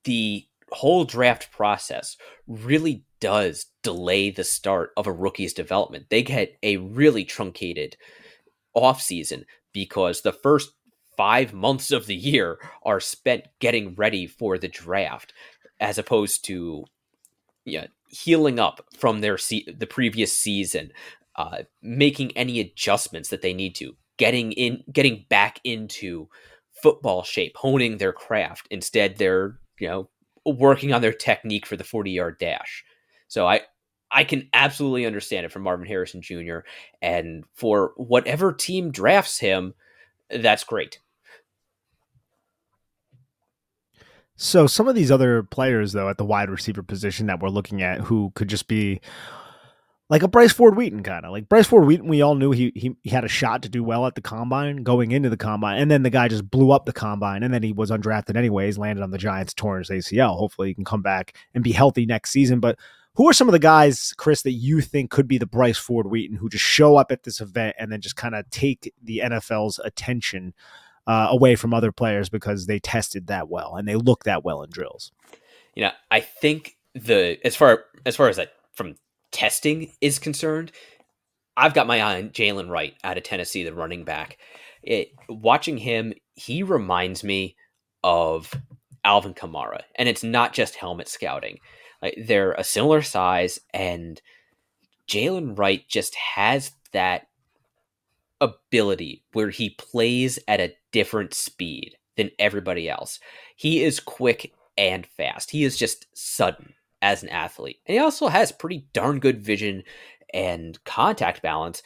the 0.04 0.46
whole 0.72 1.04
draft 1.04 1.52
process 1.52 2.16
really 2.48 3.04
does 3.20 3.66
delay 3.84 4.30
the 4.30 4.44
start 4.44 4.92
of 4.96 5.08
a 5.08 5.12
rookie's 5.12 5.54
development. 5.54 6.06
They 6.10 6.24
get 6.24 6.58
a 6.64 6.78
really 6.78 7.26
truncated 7.26 7.98
offseason 8.76 9.46
because 9.74 10.22
the 10.22 10.32
first 10.32 10.72
five 11.18 11.54
months 11.54 11.92
of 11.92 12.06
the 12.06 12.16
year 12.16 12.60
are 12.84 13.02
spent 13.02 13.46
getting 13.60 13.94
ready 13.96 14.26
for 14.26 14.58
the 14.58 14.70
draft 14.70 15.34
as 15.82 15.98
opposed 15.98 16.46
to 16.46 16.86
know, 17.66 17.88
healing 18.10 18.60
up 18.60 18.86
from 18.98 19.22
their 19.22 19.38
se- 19.38 19.76
the 19.78 19.88
previous 19.88 20.38
season, 20.38 20.92
uh, 21.36 21.60
making 21.82 22.36
any 22.36 22.60
adjustments 22.60 23.30
that 23.30 23.42
they 23.42 23.54
need 23.54 23.76
to, 23.76 23.96
getting 24.18 24.52
in, 24.54 24.84
getting 24.92 25.26
back 25.30 25.60
into 25.64 26.28
football 26.82 27.24
shape, 27.24 27.56
honing 27.58 27.98
their 27.98 28.14
craft. 28.14 28.68
Instead, 28.72 29.18
they're 29.18 29.58
you 29.80 29.88
know 29.88 30.10
working 30.46 30.94
on 30.94 31.02
their 31.02 31.14
technique 31.14 31.66
for 31.66 31.78
the 31.78 31.84
forty 31.84 32.12
yard 32.12 32.38
dash. 32.40 32.84
So 33.28 33.48
I 33.48 33.62
I 34.12 34.24
can 34.24 34.50
absolutely 34.54 35.06
understand 35.06 35.46
it 35.46 35.52
from 35.52 35.64
Marvin 35.64 35.86
Harrison 35.88 36.22
Jr. 36.22 36.60
and 37.02 37.44
for 37.54 37.94
whatever 37.96 38.52
team 38.52 38.92
drafts 38.92 39.40
him, 39.40 39.76
that's 40.30 40.64
great. 40.64 41.00
So 44.42 44.68
some 44.68 44.88
of 44.88 44.96
these 44.96 45.12
other 45.12 45.44
players, 45.44 45.92
though, 45.92 46.08
at 46.08 46.18
the 46.18 46.24
wide 46.24 46.50
receiver 46.50 46.82
position 46.82 47.28
that 47.28 47.42
we're 47.42 47.50
looking 47.50 47.82
at, 47.82 48.00
who 48.00 48.32
could 48.36 48.48
just 48.48 48.70
be 48.70 49.02
like 50.10 50.24
a 50.24 50.30
Bryce 50.30 50.54
Ford 50.54 50.78
Wheaton 50.78 51.04
kind 51.04 51.26
of 51.26 51.34
like 51.34 51.50
Bryce 51.50 51.68
Ford 51.68 51.86
Wheaton. 51.86 52.08
We 52.08 52.22
all 52.22 52.36
knew 52.36 52.52
he, 52.52 52.72
he 52.74 52.96
he 53.04 53.10
had 53.10 53.26
a 53.26 53.28
shot 53.28 53.64
to 53.64 53.70
do 53.70 53.84
well 53.84 54.08
at 54.08 54.16
the 54.16 54.22
combine 54.22 54.84
going 54.84 55.12
into 55.12 55.30
the 55.30 55.36
combine, 55.36 55.82
and 55.82 55.92
then 55.92 56.04
the 56.04 56.10
guy 56.10 56.30
just 56.30 56.50
blew 56.50 56.72
up 56.72 56.86
the 56.86 56.94
combine, 56.94 57.44
and 57.44 57.54
then 57.54 57.64
he 57.64 57.74
was 57.74 57.92
undrafted 57.92 58.38
anyways, 58.38 58.78
landed 58.78 59.04
on 59.04 59.12
the 59.12 59.18
Giants, 59.18 59.54
torn 59.54 59.80
his 59.80 59.90
ACL. 59.90 60.38
Hopefully, 60.38 60.70
he 60.70 60.74
can 60.74 60.86
come 60.86 61.02
back 61.02 61.36
and 61.54 61.62
be 61.62 61.74
healthy 61.74 62.06
next 62.06 62.32
season. 62.32 62.62
But 62.62 62.80
who 63.16 63.28
are 63.28 63.34
some 63.34 63.50
of 63.50 63.52
the 63.52 63.60
guys, 63.60 64.14
Chris, 64.16 64.44
that 64.44 64.52
you 64.52 64.80
think 64.80 65.12
could 65.12 65.28
be 65.28 65.38
the 65.38 65.48
Bryce 65.48 65.78
Ford 65.78 66.08
Wheaton 66.08 66.38
who 66.38 66.48
just 66.48 66.64
show 66.64 66.96
up 66.96 67.12
at 67.12 67.24
this 67.24 67.42
event 67.42 67.76
and 67.78 67.92
then 67.92 68.00
just 68.00 68.16
kind 68.16 68.36
of 68.36 68.50
take 68.52 68.94
the 69.04 69.22
NFL's 69.22 69.80
attention? 69.84 70.54
Uh, 71.08 71.28
away 71.32 71.56
from 71.56 71.74
other 71.74 71.92
players 71.92 72.30
because 72.30 72.68
they 72.68 72.78
tested 72.78 73.26
that 73.28 73.50
well 73.50 73.76
and 73.76 73.88
they 73.88 73.96
look 73.96 74.26
that 74.26 74.44
well 74.44 74.62
in 74.62 74.70
drills. 74.70 75.12
You 75.76 75.86
know, 75.86 75.92
I 76.12 76.20
think 76.20 76.78
the 76.94 77.40
as 77.44 77.56
far 77.56 77.86
as 78.06 78.16
far 78.16 78.30
as 78.30 78.36
that 78.36 78.52
from 78.74 78.96
testing 79.32 79.92
is 80.02 80.20
concerned, 80.20 80.72
I've 81.58 81.74
got 81.74 81.88
my 81.88 82.02
eye 82.02 82.20
on 82.20 82.30
Jaylen 82.30 82.70
Wright 82.70 82.94
out 83.04 83.18
of 83.18 83.24
Tennessee, 83.24 83.64
the 83.64 83.74
running 83.74 84.04
back. 84.04 84.38
It, 84.82 85.10
watching 85.28 85.78
him, 85.78 86.14
he 86.36 86.64
reminds 86.64 87.24
me 87.24 87.56
of 88.04 88.54
Alvin 89.04 89.34
Kamara, 89.34 89.82
and 89.96 90.08
it's 90.08 90.24
not 90.24 90.54
just 90.54 90.76
helmet 90.76 91.10
scouting. 91.10 91.60
Like 92.02 92.18
they're 92.18 92.54
a 92.54 92.64
similar 92.64 93.02
size, 93.02 93.60
and 93.74 94.22
Jaylen 95.08 95.58
Wright 95.58 95.84
just 95.90 96.16
has 96.16 96.72
that 96.94 97.28
ability 98.40 99.24
where 99.34 99.50
he 99.50 99.72
plays 99.72 100.40
at 100.48 100.62
a 100.62 100.74
different 100.92 101.34
speed 101.34 101.96
than 102.18 102.32
everybody 102.40 102.90
else. 102.90 103.20
He 103.56 103.84
is 103.84 104.00
quick 104.00 104.54
and 104.78 105.06
fast. 105.06 105.52
He 105.52 105.64
is 105.64 105.78
just 105.78 106.06
sudden 106.14 106.74
as 107.02 107.24
an 107.24 107.30
athlete. 107.30 107.78
And 107.86 107.94
he 107.94 108.00
also 108.00 108.28
has 108.28 108.52
pretty 108.52 108.88
darn 108.94 109.20
good 109.20 109.42
vision 109.42 109.84
and 110.34 110.84
contact 110.84 111.42
balance. 111.42 111.82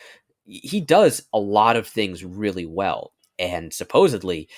He 0.46 0.82
does 0.82 1.24
a 1.34 1.39
lot 1.39 1.76
of 1.76 1.88
things 1.88 2.24
really 2.24 2.66
well. 2.66 3.13
And 3.39 3.74
supposedly, 3.74 4.50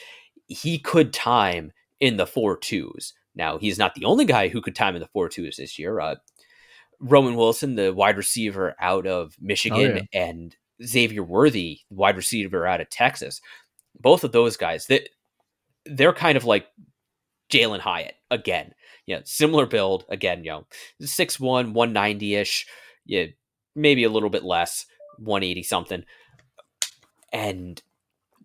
he 0.47 0.79
could 0.79 1.13
time 1.13 1.71
in 1.99 2.17
the 2.17 2.27
four 2.27 2.57
twos. 2.57 3.13
Now, 3.35 3.57
he's 3.57 3.77
not 3.77 3.95
the 3.95 4.05
only 4.05 4.25
guy 4.25 4.47
who 4.47 4.61
could 4.61 4.75
time 4.75 4.95
in 4.95 5.01
the 5.01 5.07
four 5.07 5.29
twos 5.29 5.57
this 5.57 5.77
year. 5.77 5.99
Uh, 5.99 6.15
Roman 6.99 7.35
Wilson, 7.35 7.75
the 7.75 7.93
wide 7.93 8.17
receiver 8.17 8.75
out 8.79 9.05
of 9.05 9.35
Michigan, 9.39 9.91
oh, 9.91 10.01
yeah. 10.13 10.27
and 10.27 10.55
Xavier 10.83 11.23
Worthy, 11.23 11.79
wide 11.89 12.15
receiver 12.15 12.65
out 12.65 12.81
of 12.81 12.89
Texas, 12.89 13.41
both 13.99 14.23
of 14.23 14.31
those 14.31 14.57
guys, 14.57 14.87
they, 14.87 15.07
they're 15.85 16.13
kind 16.13 16.37
of 16.37 16.45
like 16.45 16.67
Jalin 17.49 17.79
Hyatt 17.79 18.15
again. 18.31 18.73
Yeah, 19.05 19.21
similar 19.23 19.65
build 19.65 20.05
again. 20.09 20.43
You 20.43 20.51
know, 20.51 20.67
6'1", 21.01 21.73
190 21.73 22.35
ish. 22.35 22.67
Yeah, 23.05 23.25
maybe 23.75 24.03
a 24.03 24.09
little 24.09 24.29
bit 24.29 24.43
less, 24.43 24.85
one 25.19 25.43
eighty 25.43 25.61
something, 25.63 26.03
and 27.31 27.81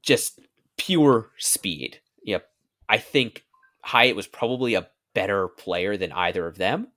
just 0.03 0.41
pure 0.77 1.31
speed. 1.39 2.01
Yep, 2.25 2.47
I 2.89 2.99
think 2.99 3.45
Hyatt 3.83 4.17
was 4.17 4.27
probably 4.27 4.75
a 4.75 4.89
better 5.15 5.49
player 5.49 5.97
than 5.97 6.13
either 6.13 6.47
of 6.47 6.59
them 6.59 6.89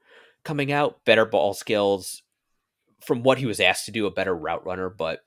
coming 0.43 0.71
out. 0.71 1.05
Better 1.05 1.25
ball 1.25 1.53
skills, 1.53 2.21
from 2.99 3.23
what 3.23 3.37
he 3.37 3.45
was 3.45 3.61
asked 3.61 3.85
to 3.85 3.91
do, 3.91 4.05
a 4.05 4.11
better 4.11 4.35
route 4.35 4.65
runner. 4.65 4.89
But 4.89 5.23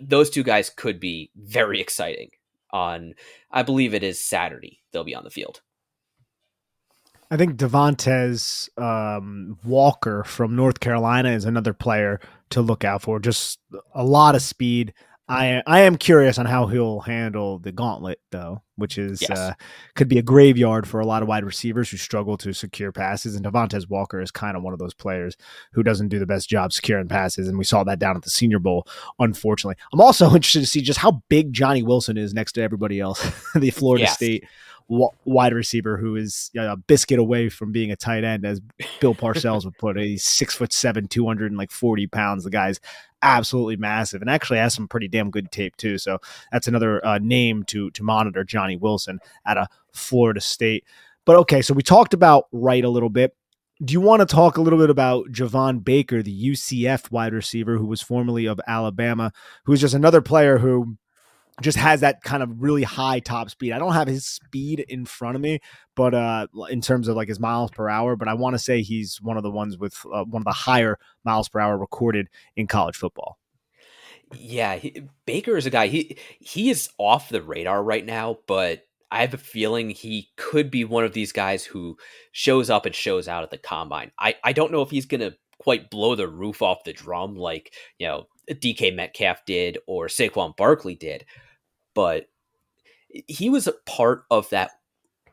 those 0.00 0.30
two 0.30 0.42
guys 0.42 0.70
could 0.70 0.98
be 0.98 1.30
very 1.36 1.80
exciting 1.80 2.30
on. 2.76 3.14
I 3.50 3.62
believe 3.62 3.94
it 3.94 4.02
is 4.02 4.20
Saturday. 4.20 4.82
They'll 4.92 5.04
be 5.04 5.14
on 5.14 5.24
the 5.24 5.30
field. 5.30 5.62
I 7.30 7.36
think 7.36 7.56
Devontez 7.56 8.68
um, 8.80 9.58
Walker 9.64 10.22
from 10.22 10.54
North 10.54 10.78
Carolina 10.78 11.30
is 11.30 11.44
another 11.44 11.72
player 11.72 12.20
to 12.50 12.60
look 12.60 12.84
out 12.84 13.02
for. 13.02 13.18
Just 13.18 13.58
a 13.94 14.04
lot 14.04 14.36
of 14.36 14.42
speed. 14.42 14.94
I 15.28 15.62
I 15.66 15.80
am 15.80 15.96
curious 15.96 16.38
on 16.38 16.46
how 16.46 16.66
he'll 16.66 17.00
handle 17.00 17.58
the 17.58 17.72
gauntlet 17.72 18.20
though, 18.30 18.62
which 18.76 18.96
is 18.96 19.20
yes. 19.22 19.36
uh, 19.36 19.54
could 19.94 20.06
be 20.06 20.18
a 20.18 20.22
graveyard 20.22 20.86
for 20.86 21.00
a 21.00 21.06
lot 21.06 21.22
of 21.22 21.28
wide 21.28 21.44
receivers 21.44 21.90
who 21.90 21.96
struggle 21.96 22.36
to 22.38 22.52
secure 22.52 22.92
passes. 22.92 23.34
And 23.34 23.44
Devontez 23.44 23.88
Walker 23.88 24.20
is 24.20 24.30
kind 24.30 24.56
of 24.56 24.62
one 24.62 24.72
of 24.72 24.78
those 24.78 24.94
players 24.94 25.36
who 25.72 25.82
doesn't 25.82 26.08
do 26.08 26.20
the 26.20 26.26
best 26.26 26.48
job 26.48 26.72
securing 26.72 27.08
passes, 27.08 27.48
and 27.48 27.58
we 27.58 27.64
saw 27.64 27.82
that 27.84 27.98
down 27.98 28.16
at 28.16 28.22
the 28.22 28.30
Senior 28.30 28.60
Bowl. 28.60 28.86
Unfortunately, 29.18 29.76
I'm 29.92 30.00
also 30.00 30.26
interested 30.34 30.60
to 30.60 30.66
see 30.66 30.80
just 30.80 31.00
how 31.00 31.22
big 31.28 31.52
Johnny 31.52 31.82
Wilson 31.82 32.16
is 32.16 32.32
next 32.32 32.52
to 32.52 32.62
everybody 32.62 33.00
else. 33.00 33.20
the 33.54 33.70
Florida 33.70 34.04
yes. 34.04 34.14
State 34.14 34.44
wide 34.88 35.52
receiver 35.52 35.96
who 35.96 36.16
is 36.16 36.50
a 36.56 36.76
biscuit 36.76 37.18
away 37.18 37.48
from 37.48 37.72
being 37.72 37.90
a 37.90 37.96
tight 37.96 38.24
end, 38.24 38.44
as 38.44 38.60
Bill 39.00 39.14
Parcells 39.14 39.64
would 39.64 39.76
put 39.78 39.96
it. 39.96 40.06
He's 40.06 40.24
six 40.24 40.54
foot 40.54 40.72
seven, 40.72 41.08
two 41.08 41.26
hundred 41.26 41.50
and 41.50 41.58
like 41.58 41.70
forty 41.70 42.06
pounds. 42.06 42.44
The 42.44 42.50
guy's 42.50 42.80
absolutely 43.22 43.76
massive, 43.76 44.20
and 44.20 44.30
actually 44.30 44.58
has 44.58 44.74
some 44.74 44.88
pretty 44.88 45.08
damn 45.08 45.30
good 45.30 45.50
tape 45.50 45.76
too. 45.76 45.98
So 45.98 46.18
that's 46.52 46.68
another 46.68 47.04
uh, 47.04 47.18
name 47.18 47.64
to 47.64 47.90
to 47.90 48.02
monitor. 48.02 48.44
Johnny 48.44 48.76
Wilson 48.76 49.18
at 49.46 49.56
a 49.56 49.68
Florida 49.92 50.40
State. 50.40 50.84
But 51.24 51.36
okay, 51.36 51.62
so 51.62 51.74
we 51.74 51.82
talked 51.82 52.14
about 52.14 52.46
Wright 52.52 52.84
a 52.84 52.88
little 52.88 53.10
bit. 53.10 53.34
Do 53.84 53.92
you 53.92 54.00
want 54.00 54.20
to 54.20 54.26
talk 54.26 54.56
a 54.56 54.62
little 54.62 54.78
bit 54.78 54.88
about 54.88 55.26
Javon 55.26 55.84
Baker, 55.84 56.22
the 56.22 56.50
UCF 56.50 57.10
wide 57.10 57.34
receiver 57.34 57.76
who 57.76 57.86
was 57.86 58.00
formerly 58.00 58.46
of 58.46 58.58
Alabama, 58.66 59.32
who 59.64 59.72
is 59.72 59.82
just 59.82 59.94
another 59.94 60.22
player 60.22 60.56
who 60.58 60.96
just 61.62 61.78
has 61.78 62.00
that 62.00 62.22
kind 62.22 62.42
of 62.42 62.62
really 62.62 62.82
high 62.82 63.20
top 63.20 63.50
speed. 63.50 63.72
I 63.72 63.78
don't 63.78 63.94
have 63.94 64.08
his 64.08 64.26
speed 64.26 64.80
in 64.80 65.06
front 65.06 65.36
of 65.36 65.40
me, 65.40 65.60
but 65.94 66.14
uh, 66.14 66.46
in 66.68 66.80
terms 66.80 67.08
of 67.08 67.16
like 67.16 67.28
his 67.28 67.40
miles 67.40 67.70
per 67.70 67.88
hour, 67.88 68.14
but 68.14 68.28
I 68.28 68.34
want 68.34 68.54
to 68.54 68.58
say 68.58 68.82
he's 68.82 69.20
one 69.22 69.36
of 69.36 69.42
the 69.42 69.50
ones 69.50 69.78
with 69.78 69.96
uh, 70.12 70.24
one 70.24 70.40
of 70.40 70.44
the 70.44 70.52
higher 70.52 70.98
miles 71.24 71.48
per 71.48 71.60
hour 71.60 71.78
recorded 71.78 72.28
in 72.56 72.66
college 72.66 72.96
football. 72.96 73.38
Yeah, 74.34 74.76
he, 74.76 75.02
Baker 75.24 75.56
is 75.56 75.66
a 75.66 75.70
guy. 75.70 75.86
He 75.86 76.18
he 76.40 76.68
is 76.68 76.90
off 76.98 77.28
the 77.28 77.42
radar 77.42 77.82
right 77.82 78.04
now, 78.04 78.38
but 78.46 78.82
I 79.10 79.20
have 79.20 79.34
a 79.34 79.38
feeling 79.38 79.90
he 79.90 80.30
could 80.36 80.70
be 80.70 80.84
one 80.84 81.04
of 81.04 81.12
these 81.12 81.32
guys 81.32 81.64
who 81.64 81.96
shows 82.32 82.68
up 82.68 82.86
and 82.86 82.94
shows 82.94 83.28
out 83.28 83.44
at 83.44 83.50
the 83.50 83.58
combine. 83.58 84.10
I 84.18 84.34
I 84.42 84.52
don't 84.52 84.72
know 84.72 84.82
if 84.82 84.90
he's 84.90 85.06
gonna 85.06 85.32
quite 85.58 85.90
blow 85.90 86.14
the 86.14 86.28
roof 86.28 86.60
off 86.60 86.84
the 86.84 86.92
drum 86.92 87.36
like 87.36 87.72
you 87.98 88.06
know 88.06 88.26
DK 88.50 88.94
Metcalf 88.94 89.44
did 89.46 89.78
or 89.86 90.08
Saquon 90.08 90.56
Barkley 90.56 90.96
did, 90.96 91.24
but 91.96 92.28
he 93.10 93.48
was 93.48 93.66
a 93.66 93.72
part 93.86 94.24
of 94.30 94.50
that 94.50 94.72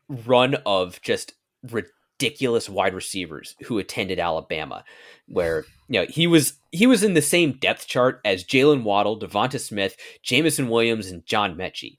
run 0.08 0.56
of 0.66 1.02
just 1.02 1.34
ridiculous 1.70 2.70
wide 2.70 2.94
receivers 2.94 3.56
who 3.66 3.78
attended 3.78 4.18
Alabama, 4.18 4.86
where 5.28 5.66
you 5.90 6.00
know 6.00 6.06
he 6.10 6.26
was 6.26 6.54
he 6.72 6.88
was 6.88 7.04
in 7.04 7.16
the 7.16 7.22
same 7.22 7.58
depth 7.60 7.86
chart 7.86 8.22
as 8.24 8.46
Jaylen 8.46 8.84
Waddle, 8.84 9.20
Devonta 9.20 9.60
Smith, 9.60 9.98
Jameson 10.24 10.70
Williams, 10.70 11.08
and 11.12 11.26
John 11.26 11.56
Metchie. 11.56 11.98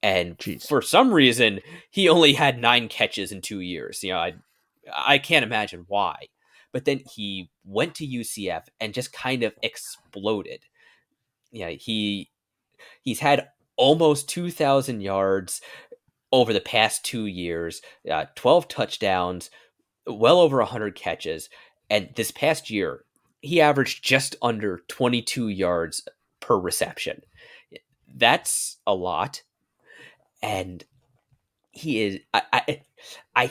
And 0.00 0.38
Jeez. 0.38 0.68
for 0.68 0.80
some 0.80 1.12
reason, 1.12 1.58
he 1.90 2.08
only 2.08 2.34
had 2.34 2.60
nine 2.60 2.88
catches 2.88 3.32
in 3.32 3.40
two 3.40 3.60
years. 3.60 4.04
You 4.04 4.12
know, 4.12 4.20
I 4.20 4.34
I 4.96 5.18
can't 5.18 5.44
imagine 5.44 5.86
why. 5.88 6.28
But 6.72 6.84
then 6.84 7.00
he 7.12 7.50
went 7.64 7.96
to 7.96 8.06
UCF 8.06 8.66
and 8.78 8.94
just 8.94 9.12
kind 9.12 9.42
of 9.42 9.54
exploded. 9.60 10.60
Yeah, 11.50 11.70
he 11.70 12.30
he's 13.02 13.18
had 13.18 13.48
almost 13.78 14.28
2,000 14.28 15.00
yards 15.00 15.62
over 16.30 16.52
the 16.52 16.60
past 16.60 17.04
two 17.04 17.24
years, 17.24 17.80
uh, 18.10 18.26
12 18.34 18.68
touchdowns, 18.68 19.48
well 20.06 20.40
over 20.40 20.58
100 20.58 20.94
catches. 20.94 21.48
And 21.88 22.10
this 22.16 22.30
past 22.30 22.68
year, 22.68 23.04
he 23.40 23.60
averaged 23.60 24.04
just 24.04 24.36
under 24.42 24.82
22 24.88 25.48
yards 25.48 26.06
per 26.40 26.58
reception. 26.58 27.22
That's 28.14 28.78
a 28.86 28.94
lot. 28.94 29.42
And 30.42 30.84
he 31.70 32.02
is, 32.02 32.20
I, 32.34 32.42
I, 32.52 32.82
I, 33.34 33.50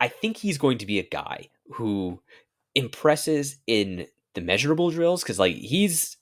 I 0.00 0.08
think 0.08 0.36
he's 0.36 0.58
going 0.58 0.78
to 0.78 0.86
be 0.86 0.98
a 0.98 1.08
guy 1.08 1.48
who 1.72 2.20
impresses 2.74 3.56
in 3.66 4.06
the 4.34 4.40
measurable 4.40 4.90
drills 4.90 5.22
because, 5.22 5.38
like, 5.38 5.54
he's 5.54 6.16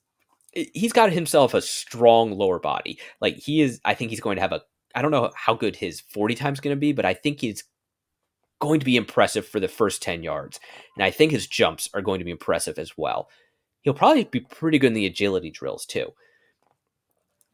he's 0.53 0.93
got 0.93 1.13
himself 1.13 1.55
a 1.55 1.63
strong 1.63 2.33
lower 2.33 2.59
body. 2.59 2.99
Like 3.21 3.37
he 3.37 3.61
is, 3.61 3.81
I 3.85 3.95
think 3.95 4.11
he's 4.11 4.21
going 4.21 4.37
to 4.37 4.43
have 4.43 4.53
a. 4.53 4.63
I 4.95 5.01
don't 5.01 5.11
know 5.11 5.31
how 5.35 5.55
good 5.55 5.77
his 5.77 6.01
forty 6.01 6.35
times 6.35 6.61
going 6.61 6.77
to 6.77 6.81
be, 6.81 6.93
but 6.93 7.05
I 7.05 7.15
think 7.15 7.41
he's 7.41 7.65
going 8.61 8.79
to 8.79 8.87
be 8.87 8.97
impressive 8.97 9.47
for 9.47 9.59
the 9.59 9.69
first 9.69 10.03
ten 10.03 10.23
yards, 10.23 10.61
and 10.97 11.05
I 11.05 11.11
think 11.11 11.33
his 11.33 11.47
jumps 11.47 11.89
are 11.95 12.03
going 12.03 12.19
to 12.19 12.25
be 12.25 12.31
impressive 12.31 12.79
as 12.79 12.97
well. 12.97 13.29
He'll 13.81 13.95
probably 13.95 14.25
be 14.25 14.41
pretty 14.41 14.79
good 14.79 14.89
in 14.89 14.95
the 14.95 15.07
agility 15.07 15.51
drills 15.51 15.87
too. 15.87 16.13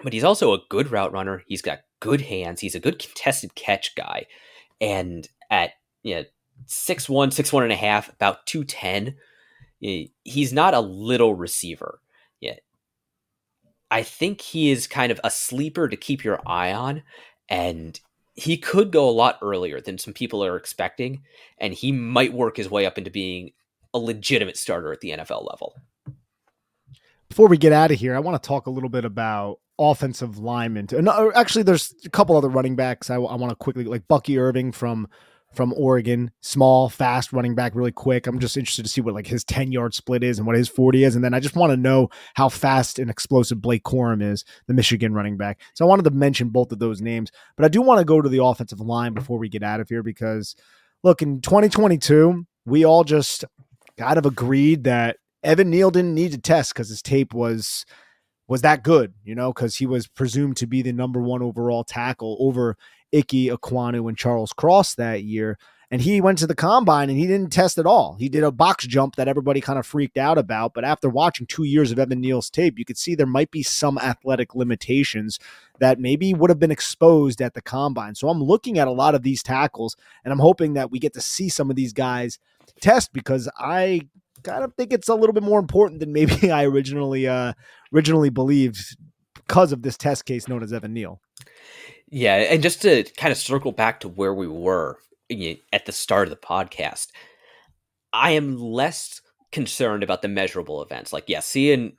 But 0.03 0.13
he's 0.13 0.25
also 0.25 0.53
a 0.53 0.61
good 0.69 0.91
route 0.93 1.13
runner. 1.13 1.43
He's 1.47 1.63
got 1.63 1.81
good 2.01 2.21
hands. 2.21 2.61
He's 2.61 2.75
a 2.75 2.81
good 2.81 2.99
contested 2.99 3.55
catch 3.55 3.95
guy, 3.95 4.27
and 4.81 5.29
at 5.51 5.73
you 6.03 6.17
know, 6.17 6.25
six 6.67 7.09
one, 7.09 7.31
six 7.31 7.53
one 7.53 7.63
and 7.63 7.73
a 7.73 7.77
half, 7.77 8.09
about 8.09 8.47
two 8.47 8.65
ten. 8.65 9.17
Eh, 9.83 10.07
he's 10.25 10.53
not 10.53 10.75
a 10.75 10.81
little 10.81 11.37
receiver 11.37 12.01
I 13.90 14.03
think 14.03 14.40
he 14.40 14.70
is 14.70 14.87
kind 14.87 15.11
of 15.11 15.20
a 15.24 15.31
sleeper 15.31 15.88
to 15.88 15.96
keep 15.96 16.24
your 16.24 16.40
eye 16.46 16.72
on, 16.72 17.03
and 17.48 17.98
he 18.35 18.57
could 18.57 18.92
go 18.92 19.09
a 19.09 19.11
lot 19.11 19.38
earlier 19.42 19.81
than 19.81 19.98
some 19.98 20.14
people 20.14 20.44
are 20.44 20.57
expecting, 20.57 21.22
and 21.59 21.74
he 21.74 21.90
might 21.90 22.33
work 22.33 22.57
his 22.57 22.70
way 22.70 22.87
up 22.87 22.98
into 22.98 23.11
being 23.11 23.53
a 23.94 23.98
legitimate 23.98 24.57
starter 24.57 24.92
at 24.92 25.01
the 25.01 25.11
NFL 25.11 25.48
level. 25.51 25.74
Before 27.29 27.48
we 27.48 27.59
get 27.59 27.72
out 27.72 27.90
of 27.90 27.98
here, 27.98 28.14
I 28.14 28.20
want 28.20 28.40
to 28.40 28.46
talk 28.46 28.66
a 28.66 28.70
little 28.70 28.88
bit 28.88 29.05
about 29.05 29.61
offensive 29.79 30.38
linemen. 30.38 30.88
And 30.92 31.09
uh, 31.09 31.31
actually, 31.35 31.62
there's 31.62 31.94
a 32.05 32.11
couple 32.11 32.37
other 32.37 32.48
running 32.48 32.77
backs 32.77 33.11
I, 33.11 33.16
I 33.16 33.35
want 33.37 33.51
to 33.51 33.57
quickly 33.57 33.85
like 33.85 34.09
Bucky 34.09 34.38
Irving 34.38 34.72
from 34.72 35.09
from 35.55 35.73
Oregon, 35.77 36.31
small, 36.41 36.89
fast 36.89 37.33
running 37.33 37.55
back, 37.55 37.75
really 37.75 37.93
quick. 37.93 38.27
I'm 38.27 38.39
just 38.39 38.57
interested 38.57 38.83
to 38.83 38.89
see 38.89 39.01
what 39.01 39.15
like 39.15 39.27
his 39.27 39.45
10 39.45 39.73
yard 39.73 39.95
split 39.95 40.23
is 40.23 40.39
and 40.39 40.47
what 40.47 40.57
his 40.57 40.69
40 40.69 41.05
is. 41.05 41.17
And 41.17 41.25
then 41.25 41.35
I 41.35 41.41
just 41.41 41.57
want 41.57 41.71
to 41.71 41.77
know 41.77 42.11
how 42.35 42.49
fast 42.49 42.99
and 42.99 43.11
explosive 43.11 43.61
Blake 43.61 43.83
Corum 43.83 44.23
is, 44.23 44.45
the 44.67 44.75
Michigan 44.75 45.15
running 45.15 45.37
back. 45.37 45.61
So 45.75 45.85
I 45.85 45.89
wanted 45.89 46.05
to 46.05 46.11
mention 46.11 46.51
both 46.51 46.71
of 46.73 46.79
those 46.79 47.01
names, 47.01 47.31
but 47.57 47.65
I 47.65 47.69
do 47.69 47.83
want 47.83 47.99
to 47.99 48.05
go 48.05 48.21
to 48.21 48.29
the 48.29 48.43
offensive 48.43 48.81
line 48.81 49.15
before 49.15 49.39
we 49.39 49.49
get 49.49 49.63
out 49.63 49.81
of 49.81 49.89
here 49.89 50.03
because 50.03 50.55
look, 51.03 51.23
in 51.23 51.41
2022, 51.41 52.45
we 52.67 52.85
all 52.85 53.05
just 53.05 53.45
kind 53.97 54.19
of 54.19 54.27
agreed 54.27 54.85
that 54.85 55.17
Evan 55.43 55.71
Neal 55.71 55.91
didn't 55.91 56.15
need 56.15 56.33
to 56.33 56.39
test 56.39 56.75
because 56.75 56.89
his 56.89 57.03
tape 57.03 57.33
was 57.33 57.85
was 58.49 58.63
that 58.63 58.83
good, 58.83 59.13
you 59.25 59.35
know, 59.35 59.53
because 59.53 59.77
he 59.77 59.87
was 59.87 60.09
presumed 60.09 60.57
to 60.57 60.67
be 60.67 60.81
the 60.81 60.93
number 60.93 61.21
one 61.21 61.43
overall 61.43 61.85
tackle 61.85 62.37
over 62.41 62.77
Ike 63.14 63.51
Ekwonu, 63.51 64.09
and 64.09 64.16
Charles 64.16 64.53
Cross 64.53 64.94
that 64.97 65.23
year. 65.23 65.59
And 65.90 66.03
he 66.03 66.21
went 66.21 66.37
to 66.38 66.47
the 66.47 66.55
combine 66.55 67.09
and 67.09 67.18
he 67.18 67.27
didn't 67.27 67.51
test 67.51 67.79
at 67.79 67.87
all. 67.87 68.16
He 68.18 68.29
did 68.29 68.44
a 68.44 68.53
box 68.53 68.87
jump 68.87 69.16
that 69.16 69.27
everybody 69.27 69.62
kind 69.62 69.79
of 69.79 69.87
freaked 69.87 70.18
out 70.18 70.37
about. 70.37 70.75
But 70.75 70.85
after 70.85 71.09
watching 71.09 71.47
two 71.47 71.64
years 71.64 71.90
of 71.90 71.99
Evan 71.99 72.21
Neal's 72.21 72.51
tape, 72.51 72.79
you 72.79 72.85
could 72.85 72.99
see 72.99 73.14
there 73.14 73.27
might 73.27 73.51
be 73.51 73.62
some 73.62 73.97
athletic 73.97 74.55
limitations 74.55 75.38
that 75.79 75.99
maybe 75.99 76.35
would 76.35 76.51
have 76.51 76.59
been 76.59 76.71
exposed 76.71 77.40
at 77.40 77.55
the 77.55 77.62
combine. 77.62 78.14
So 78.14 78.29
I'm 78.29 78.42
looking 78.42 78.79
at 78.79 78.87
a 78.87 78.92
lot 78.92 79.14
of 79.14 79.23
these 79.23 79.42
tackles 79.42 79.97
and 80.25 80.33
I'm 80.33 80.40
hoping 80.40 80.75
that 80.75 80.90
we 80.90 80.99
get 80.99 81.14
to 81.14 81.23
see 81.23 81.49
some 81.49 81.71
of 81.71 81.77
these 81.77 81.94
guys 81.94 82.38
test 82.83 83.14
because 83.14 83.49
I 83.59 84.03
kind 84.42 84.64
of 84.64 84.75
think 84.75 84.92
it's 84.92 85.09
a 85.09 85.14
little 85.14 85.33
bit 85.33 85.42
more 85.42 85.59
important 85.59 86.01
than 86.01 86.12
maybe 86.12 86.53
I 86.53 86.64
originally 86.66 87.27
uh 87.27 87.55
originally 87.94 88.31
believed 88.31 88.97
because 89.35 89.73
of 89.73 89.83
this 89.83 89.97
test 89.97 90.27
case 90.27 90.49
known 90.49 90.62
as 90.62 90.73
Evan 90.73 90.92
Neal. 90.92 91.21
Yeah, 92.11 92.37
and 92.37 92.62
just 92.62 92.83
to 92.83 93.05
kind 93.16 93.33
of 93.33 93.38
circle 93.38 93.73
back 93.73 94.01
to 94.01 94.09
where 94.09 94.35
we 94.35 94.49
were 94.49 94.99
at 95.73 95.87
the 95.87 95.92
start 95.92 96.27
of 96.27 96.31
the 96.31 96.37
podcast, 96.37 97.09
I 98.12 98.31
am 98.31 98.57
less 98.57 99.21
concerned 99.53 100.03
about 100.03 100.23
the 100.23 100.29
measurable 100.29 100.83
events. 100.83 101.12
Like, 101.12 101.25
yeah, 101.27 101.40
seeing 101.40 101.97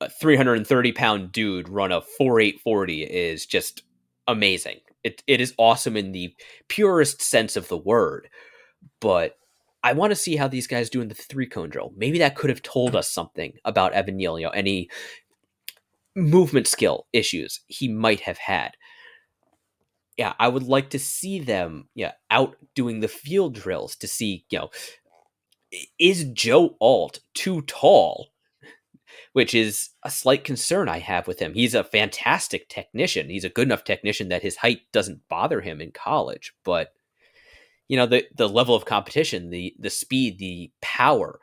a 0.00 0.08
330 0.08 0.92
pound 0.92 1.32
dude 1.32 1.68
run 1.68 1.92
a 1.92 2.00
4840 2.00 3.02
is 3.02 3.46
just 3.46 3.82
amazing. 4.26 4.78
It, 5.04 5.22
it 5.26 5.40
is 5.40 5.54
awesome 5.58 5.96
in 5.96 6.12
the 6.12 6.34
purest 6.68 7.20
sense 7.20 7.56
of 7.56 7.68
the 7.68 7.76
word. 7.76 8.28
But 9.00 9.36
I 9.84 9.92
want 9.92 10.12
to 10.12 10.16
see 10.16 10.36
how 10.36 10.48
these 10.48 10.66
guys 10.66 10.90
do 10.90 11.00
in 11.00 11.08
the 11.08 11.14
three 11.14 11.46
cone 11.46 11.70
drill. 11.70 11.92
Maybe 11.96 12.18
that 12.18 12.36
could 12.36 12.50
have 12.50 12.62
told 12.62 12.94
us 12.94 13.10
something 13.10 13.54
about 13.64 13.92
Evan 13.92 14.16
know, 14.16 14.50
any 14.50 14.88
movement 16.14 16.66
skill 16.66 17.06
issues 17.12 17.60
he 17.66 17.88
might 17.88 18.20
have 18.20 18.38
had. 18.38 18.76
Yeah, 20.16 20.34
I 20.38 20.48
would 20.48 20.64
like 20.64 20.90
to 20.90 20.98
see 20.98 21.38
them 21.38 21.88
yeah, 21.94 22.12
out 22.30 22.56
doing 22.74 23.00
the 23.00 23.08
field 23.08 23.54
drills 23.54 23.96
to 23.96 24.08
see, 24.08 24.44
you 24.50 24.58
know, 24.58 24.70
is 25.98 26.24
Joe 26.32 26.76
Alt 26.80 27.20
too 27.34 27.62
tall? 27.62 28.28
Which 29.32 29.54
is 29.54 29.90
a 30.02 30.10
slight 30.10 30.44
concern 30.44 30.88
I 30.88 30.98
have 30.98 31.26
with 31.26 31.38
him. 31.38 31.54
He's 31.54 31.74
a 31.74 31.84
fantastic 31.84 32.68
technician. 32.68 33.30
He's 33.30 33.44
a 33.44 33.50
good 33.50 33.66
enough 33.66 33.84
technician 33.84 34.28
that 34.28 34.42
his 34.42 34.56
height 34.56 34.80
doesn't 34.92 35.26
bother 35.28 35.62
him 35.62 35.80
in 35.80 35.90
college, 35.90 36.54
but 36.64 36.92
you 37.88 37.96
know 37.96 38.06
the 38.06 38.26
the 38.34 38.48
level 38.48 38.74
of 38.74 38.84
competition, 38.84 39.50
the 39.50 39.74
the 39.78 39.90
speed, 39.90 40.38
the 40.38 40.70
power, 40.82 41.40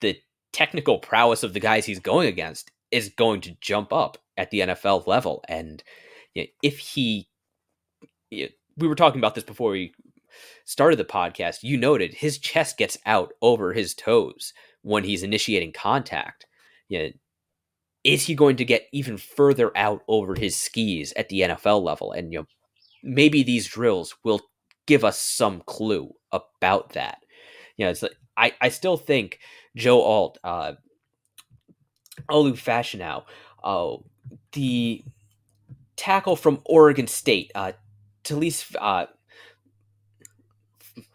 the 0.00 0.18
technical 0.52 0.98
prowess 0.98 1.42
of 1.42 1.54
the 1.54 1.60
guys 1.60 1.86
he's 1.86 2.00
going 2.00 2.28
against 2.28 2.70
is 2.90 3.08
going 3.08 3.40
to 3.40 3.56
jump 3.60 3.92
up 3.92 4.18
at 4.36 4.50
the 4.50 4.60
NFL 4.60 5.06
level. 5.06 5.42
And 5.48 5.82
you 6.34 6.42
know, 6.42 6.48
if 6.62 6.78
he, 6.78 7.28
we 8.76 8.88
were 8.88 8.94
talking 8.94 9.20
about 9.20 9.34
this 9.34 9.44
before 9.44 9.70
we 9.70 9.92
started 10.64 10.98
the 10.98 11.04
podcast. 11.04 11.62
You 11.62 11.76
noted 11.76 12.14
his 12.14 12.38
chest 12.38 12.78
gets 12.78 12.96
out 13.06 13.32
over 13.42 13.72
his 13.72 13.94
toes 13.94 14.52
when 14.82 15.04
he's 15.04 15.22
initiating 15.22 15.72
contact. 15.72 16.46
You 16.88 16.98
know, 16.98 17.08
is 18.04 18.26
he 18.26 18.34
going 18.34 18.56
to 18.56 18.64
get 18.64 18.88
even 18.92 19.16
further 19.16 19.76
out 19.76 20.02
over 20.08 20.34
his 20.34 20.56
skis 20.56 21.12
at 21.16 21.28
the 21.28 21.40
NFL 21.40 21.82
level? 21.82 22.12
And 22.12 22.32
you 22.32 22.40
know, 22.40 22.46
maybe 23.02 23.42
these 23.42 23.66
drills 23.66 24.16
will 24.24 24.40
give 24.86 25.04
us 25.04 25.18
some 25.18 25.62
clue 25.66 26.10
about 26.32 26.90
that. 26.94 27.18
You 27.76 27.86
know, 27.86 27.90
it's 27.90 28.02
like, 28.02 28.16
I, 28.36 28.52
I 28.60 28.68
still 28.70 28.96
think 28.96 29.38
Joe 29.76 30.00
Alt, 30.00 30.38
uh, 30.42 30.72
Olu 32.30 32.52
Fashanu, 32.52 33.22
uh, 33.62 33.96
the 34.52 35.04
tackle 35.96 36.36
from 36.36 36.60
Oregon 36.64 37.06
State, 37.06 37.52
uh, 37.54 37.72
Taliese 38.24 38.74
uh, 38.78 39.06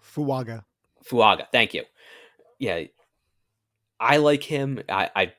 Fuaga. 0.01 0.63
Fuaga, 1.03 1.47
thank 1.51 1.73
you. 1.73 1.83
Yeah, 2.59 2.83
I 3.99 4.17
like 4.17 4.43
him. 4.43 4.81
I, 4.89 5.09
I 5.15 5.33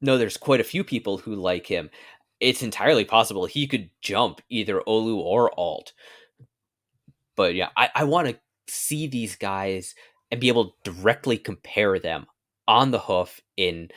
know 0.00 0.18
there's 0.18 0.36
quite 0.36 0.60
a 0.60 0.64
few 0.64 0.84
people 0.84 1.18
who 1.18 1.34
like 1.34 1.66
him. 1.66 1.90
It's 2.40 2.62
entirely 2.62 3.04
possible 3.04 3.46
he 3.46 3.66
could 3.66 3.90
jump 4.02 4.40
either 4.48 4.82
Olu 4.86 5.16
or 5.16 5.58
Alt. 5.58 5.92
But 7.34 7.54
yeah, 7.54 7.70
I, 7.76 7.90
I 7.94 8.04
want 8.04 8.28
to 8.28 8.38
see 8.68 9.06
these 9.06 9.36
guys 9.36 9.94
and 10.30 10.40
be 10.40 10.48
able 10.48 10.70
to 10.70 10.92
directly 10.92 11.38
compare 11.38 11.98
them 11.98 12.26
on 12.68 12.90
the 12.90 12.98
hoof 12.98 13.40
in 13.56 13.88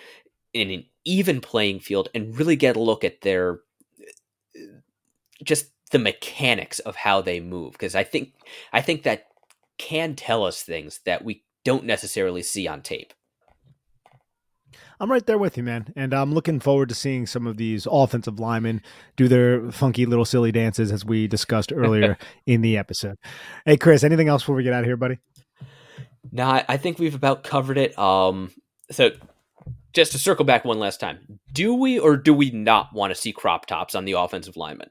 in 0.54 0.70
an 0.72 0.86
even 1.06 1.42
playing 1.42 1.80
field 1.80 2.10
and 2.14 2.38
really 2.38 2.56
get 2.56 2.76
a 2.76 2.82
look 2.82 3.04
at 3.04 3.22
their 3.22 3.60
just 5.44 5.72
the 5.92 6.00
mechanics 6.00 6.80
of 6.80 6.96
how 6.96 7.22
they 7.22 7.40
move 7.40 7.74
because 7.74 7.96
I 7.96 8.04
think 8.04 8.34
I 8.72 8.82
think 8.82 9.04
that 9.04 9.28
can 9.78 10.16
tell 10.16 10.44
us 10.44 10.62
things 10.62 11.00
that 11.06 11.24
we 11.24 11.44
don't 11.64 11.86
necessarily 11.86 12.44
see 12.44 12.68
on 12.68 12.82
tape. 12.82 13.14
I'm 15.02 15.10
right 15.10 15.26
there 15.26 15.38
with 15.38 15.56
you, 15.56 15.64
man. 15.64 15.94
And 15.96 16.14
I'm 16.14 16.34
looking 16.34 16.60
forward 16.60 16.90
to 16.90 16.96
seeing 16.96 17.26
some 17.26 17.48
of 17.48 17.56
these 17.56 17.88
offensive 17.90 18.38
linemen 18.40 18.82
do 19.16 19.30
their 19.30 19.72
funky 19.72 20.06
little 20.06 20.26
silly 20.26 20.52
dances 20.52 20.92
as 20.92 21.06
we 21.06 21.26
discussed 21.26 21.72
earlier 21.74 22.18
in 22.46 22.62
the 22.62 22.78
episode. 22.78 23.16
Hey, 23.66 23.78
Chris, 23.78 24.04
anything 24.04 24.28
else 24.28 24.42
before 24.42 24.56
we 24.56 24.64
get 24.64 24.74
out 24.74 24.82
of 24.82 24.86
here, 24.86 24.98
buddy? 24.98 25.18
No, 26.32 26.62
I 26.68 26.76
think 26.76 27.00
we've 27.00 27.16
about 27.16 27.44
covered 27.44 27.78
it. 27.78 27.98
Um, 27.98 28.52
so 28.92 29.12
just 29.94 30.12
to 30.12 30.20
circle 30.20 30.44
back 30.44 30.66
one 30.66 30.80
last 30.80 31.00
time, 31.00 31.40
do 31.52 31.74
we 31.74 31.98
or 31.98 32.18
do 32.18 32.34
we 32.34 32.52
not 32.52 32.94
want 32.94 33.12
to 33.12 33.16
see 33.16 33.32
crop 33.32 33.66
tops 33.66 33.96
on 33.96 34.04
the 34.04 34.14
offensive 34.14 34.58
linemen? 34.58 34.90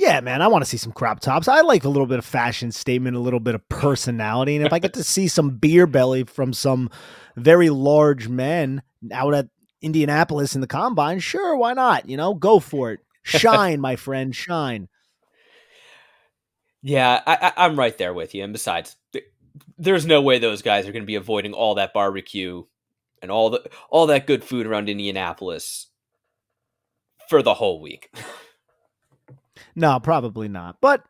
Yeah, 0.00 0.20
man, 0.20 0.40
I 0.40 0.48
want 0.48 0.64
to 0.64 0.70
see 0.70 0.78
some 0.78 0.92
crop 0.92 1.20
tops. 1.20 1.46
I 1.46 1.60
like 1.60 1.84
a 1.84 1.90
little 1.90 2.06
bit 2.06 2.18
of 2.18 2.24
fashion 2.24 2.72
statement, 2.72 3.16
a 3.16 3.20
little 3.20 3.38
bit 3.38 3.54
of 3.54 3.68
personality. 3.68 4.56
And 4.56 4.64
if 4.64 4.72
I 4.72 4.78
get 4.78 4.94
to 4.94 5.04
see 5.04 5.28
some 5.28 5.58
beer 5.58 5.86
belly 5.86 6.24
from 6.24 6.54
some 6.54 6.88
very 7.36 7.68
large 7.68 8.26
men 8.26 8.80
out 9.12 9.34
at 9.34 9.48
Indianapolis 9.82 10.54
in 10.54 10.62
the 10.62 10.66
combine, 10.66 11.18
sure, 11.18 11.54
why 11.54 11.74
not? 11.74 12.08
You 12.08 12.16
know, 12.16 12.32
go 12.32 12.60
for 12.60 12.92
it. 12.92 13.00
Shine, 13.24 13.78
my 13.78 13.96
friend, 13.96 14.34
shine. 14.34 14.88
Yeah, 16.80 17.20
I, 17.26 17.52
I, 17.54 17.66
am 17.66 17.78
right 17.78 17.98
there 17.98 18.14
with 18.14 18.34
you. 18.34 18.42
And 18.42 18.54
besides, 18.54 18.96
there's 19.76 20.06
no 20.06 20.22
way 20.22 20.38
those 20.38 20.62
guys 20.62 20.88
are 20.88 20.92
going 20.92 21.02
to 21.02 21.06
be 21.06 21.16
avoiding 21.16 21.52
all 21.52 21.74
that 21.74 21.92
barbecue 21.92 22.64
and 23.20 23.30
all 23.30 23.50
the 23.50 23.70
all 23.90 24.06
that 24.06 24.26
good 24.26 24.44
food 24.44 24.66
around 24.66 24.88
Indianapolis 24.88 25.88
for 27.28 27.42
the 27.42 27.52
whole 27.52 27.82
week. 27.82 28.10
no, 29.80 29.98
probably 29.98 30.48
not. 30.48 30.76
But 30.80 31.04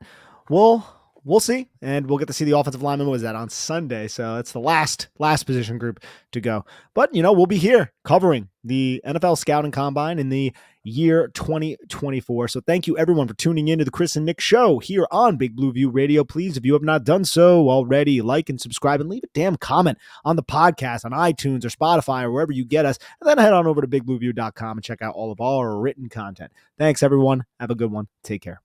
we'll 0.48 0.86
we'll 1.24 1.40
see, 1.40 1.68
and 1.82 2.08
we'll 2.08 2.18
get 2.18 2.28
to 2.28 2.32
see 2.32 2.44
the 2.44 2.56
offensive 2.56 2.82
lineman. 2.82 3.08
was 3.08 3.22
that 3.22 3.34
on 3.34 3.50
Sunday? 3.50 4.08
So 4.08 4.36
it's 4.36 4.52
the 4.52 4.60
last 4.60 5.08
last 5.18 5.44
position 5.44 5.76
group 5.76 6.00
to 6.32 6.40
go. 6.40 6.64
But 6.94 7.14
you 7.14 7.22
know, 7.22 7.32
we'll 7.32 7.46
be 7.46 7.58
here 7.58 7.92
covering 8.04 8.48
the 8.64 9.02
NFL 9.04 9.38
scouting 9.38 9.72
combine 9.72 10.18
and 10.18 10.32
the 10.32 10.52
year 10.82 11.28
2024. 11.34 12.48
So 12.48 12.60
thank 12.60 12.86
you 12.86 12.96
everyone 12.96 13.28
for 13.28 13.34
tuning 13.34 13.68
in 13.68 13.78
to 13.78 13.84
the 13.84 13.90
Chris 13.90 14.16
and 14.16 14.26
Nick 14.26 14.40
show 14.40 14.78
here 14.78 15.06
on 15.10 15.36
Big 15.36 15.56
Blue 15.56 15.72
View 15.72 15.90
Radio. 15.90 16.24
Please, 16.24 16.56
if 16.56 16.64
you 16.64 16.72
have 16.72 16.82
not 16.82 17.04
done 17.04 17.24
so 17.24 17.68
already, 17.68 18.22
like 18.22 18.48
and 18.48 18.60
subscribe 18.60 19.00
and 19.00 19.10
leave 19.10 19.24
a 19.24 19.28
damn 19.34 19.56
comment 19.56 19.98
on 20.24 20.36
the 20.36 20.42
podcast 20.42 21.04
on 21.04 21.12
iTunes 21.12 21.64
or 21.64 21.68
Spotify 21.68 22.24
or 22.24 22.32
wherever 22.32 22.52
you 22.52 22.64
get 22.64 22.86
us. 22.86 22.98
And 23.20 23.28
then 23.28 23.38
head 23.38 23.52
on 23.52 23.66
over 23.66 23.80
to 23.80 23.88
bigblueview.com 23.88 24.78
and 24.78 24.84
check 24.84 25.02
out 25.02 25.14
all 25.14 25.32
of 25.32 25.40
our 25.40 25.78
written 25.78 26.08
content. 26.08 26.52
Thanks 26.78 27.02
everyone. 27.02 27.44
Have 27.58 27.70
a 27.70 27.74
good 27.74 27.90
one. 27.90 28.08
Take 28.22 28.42
care. 28.42 28.62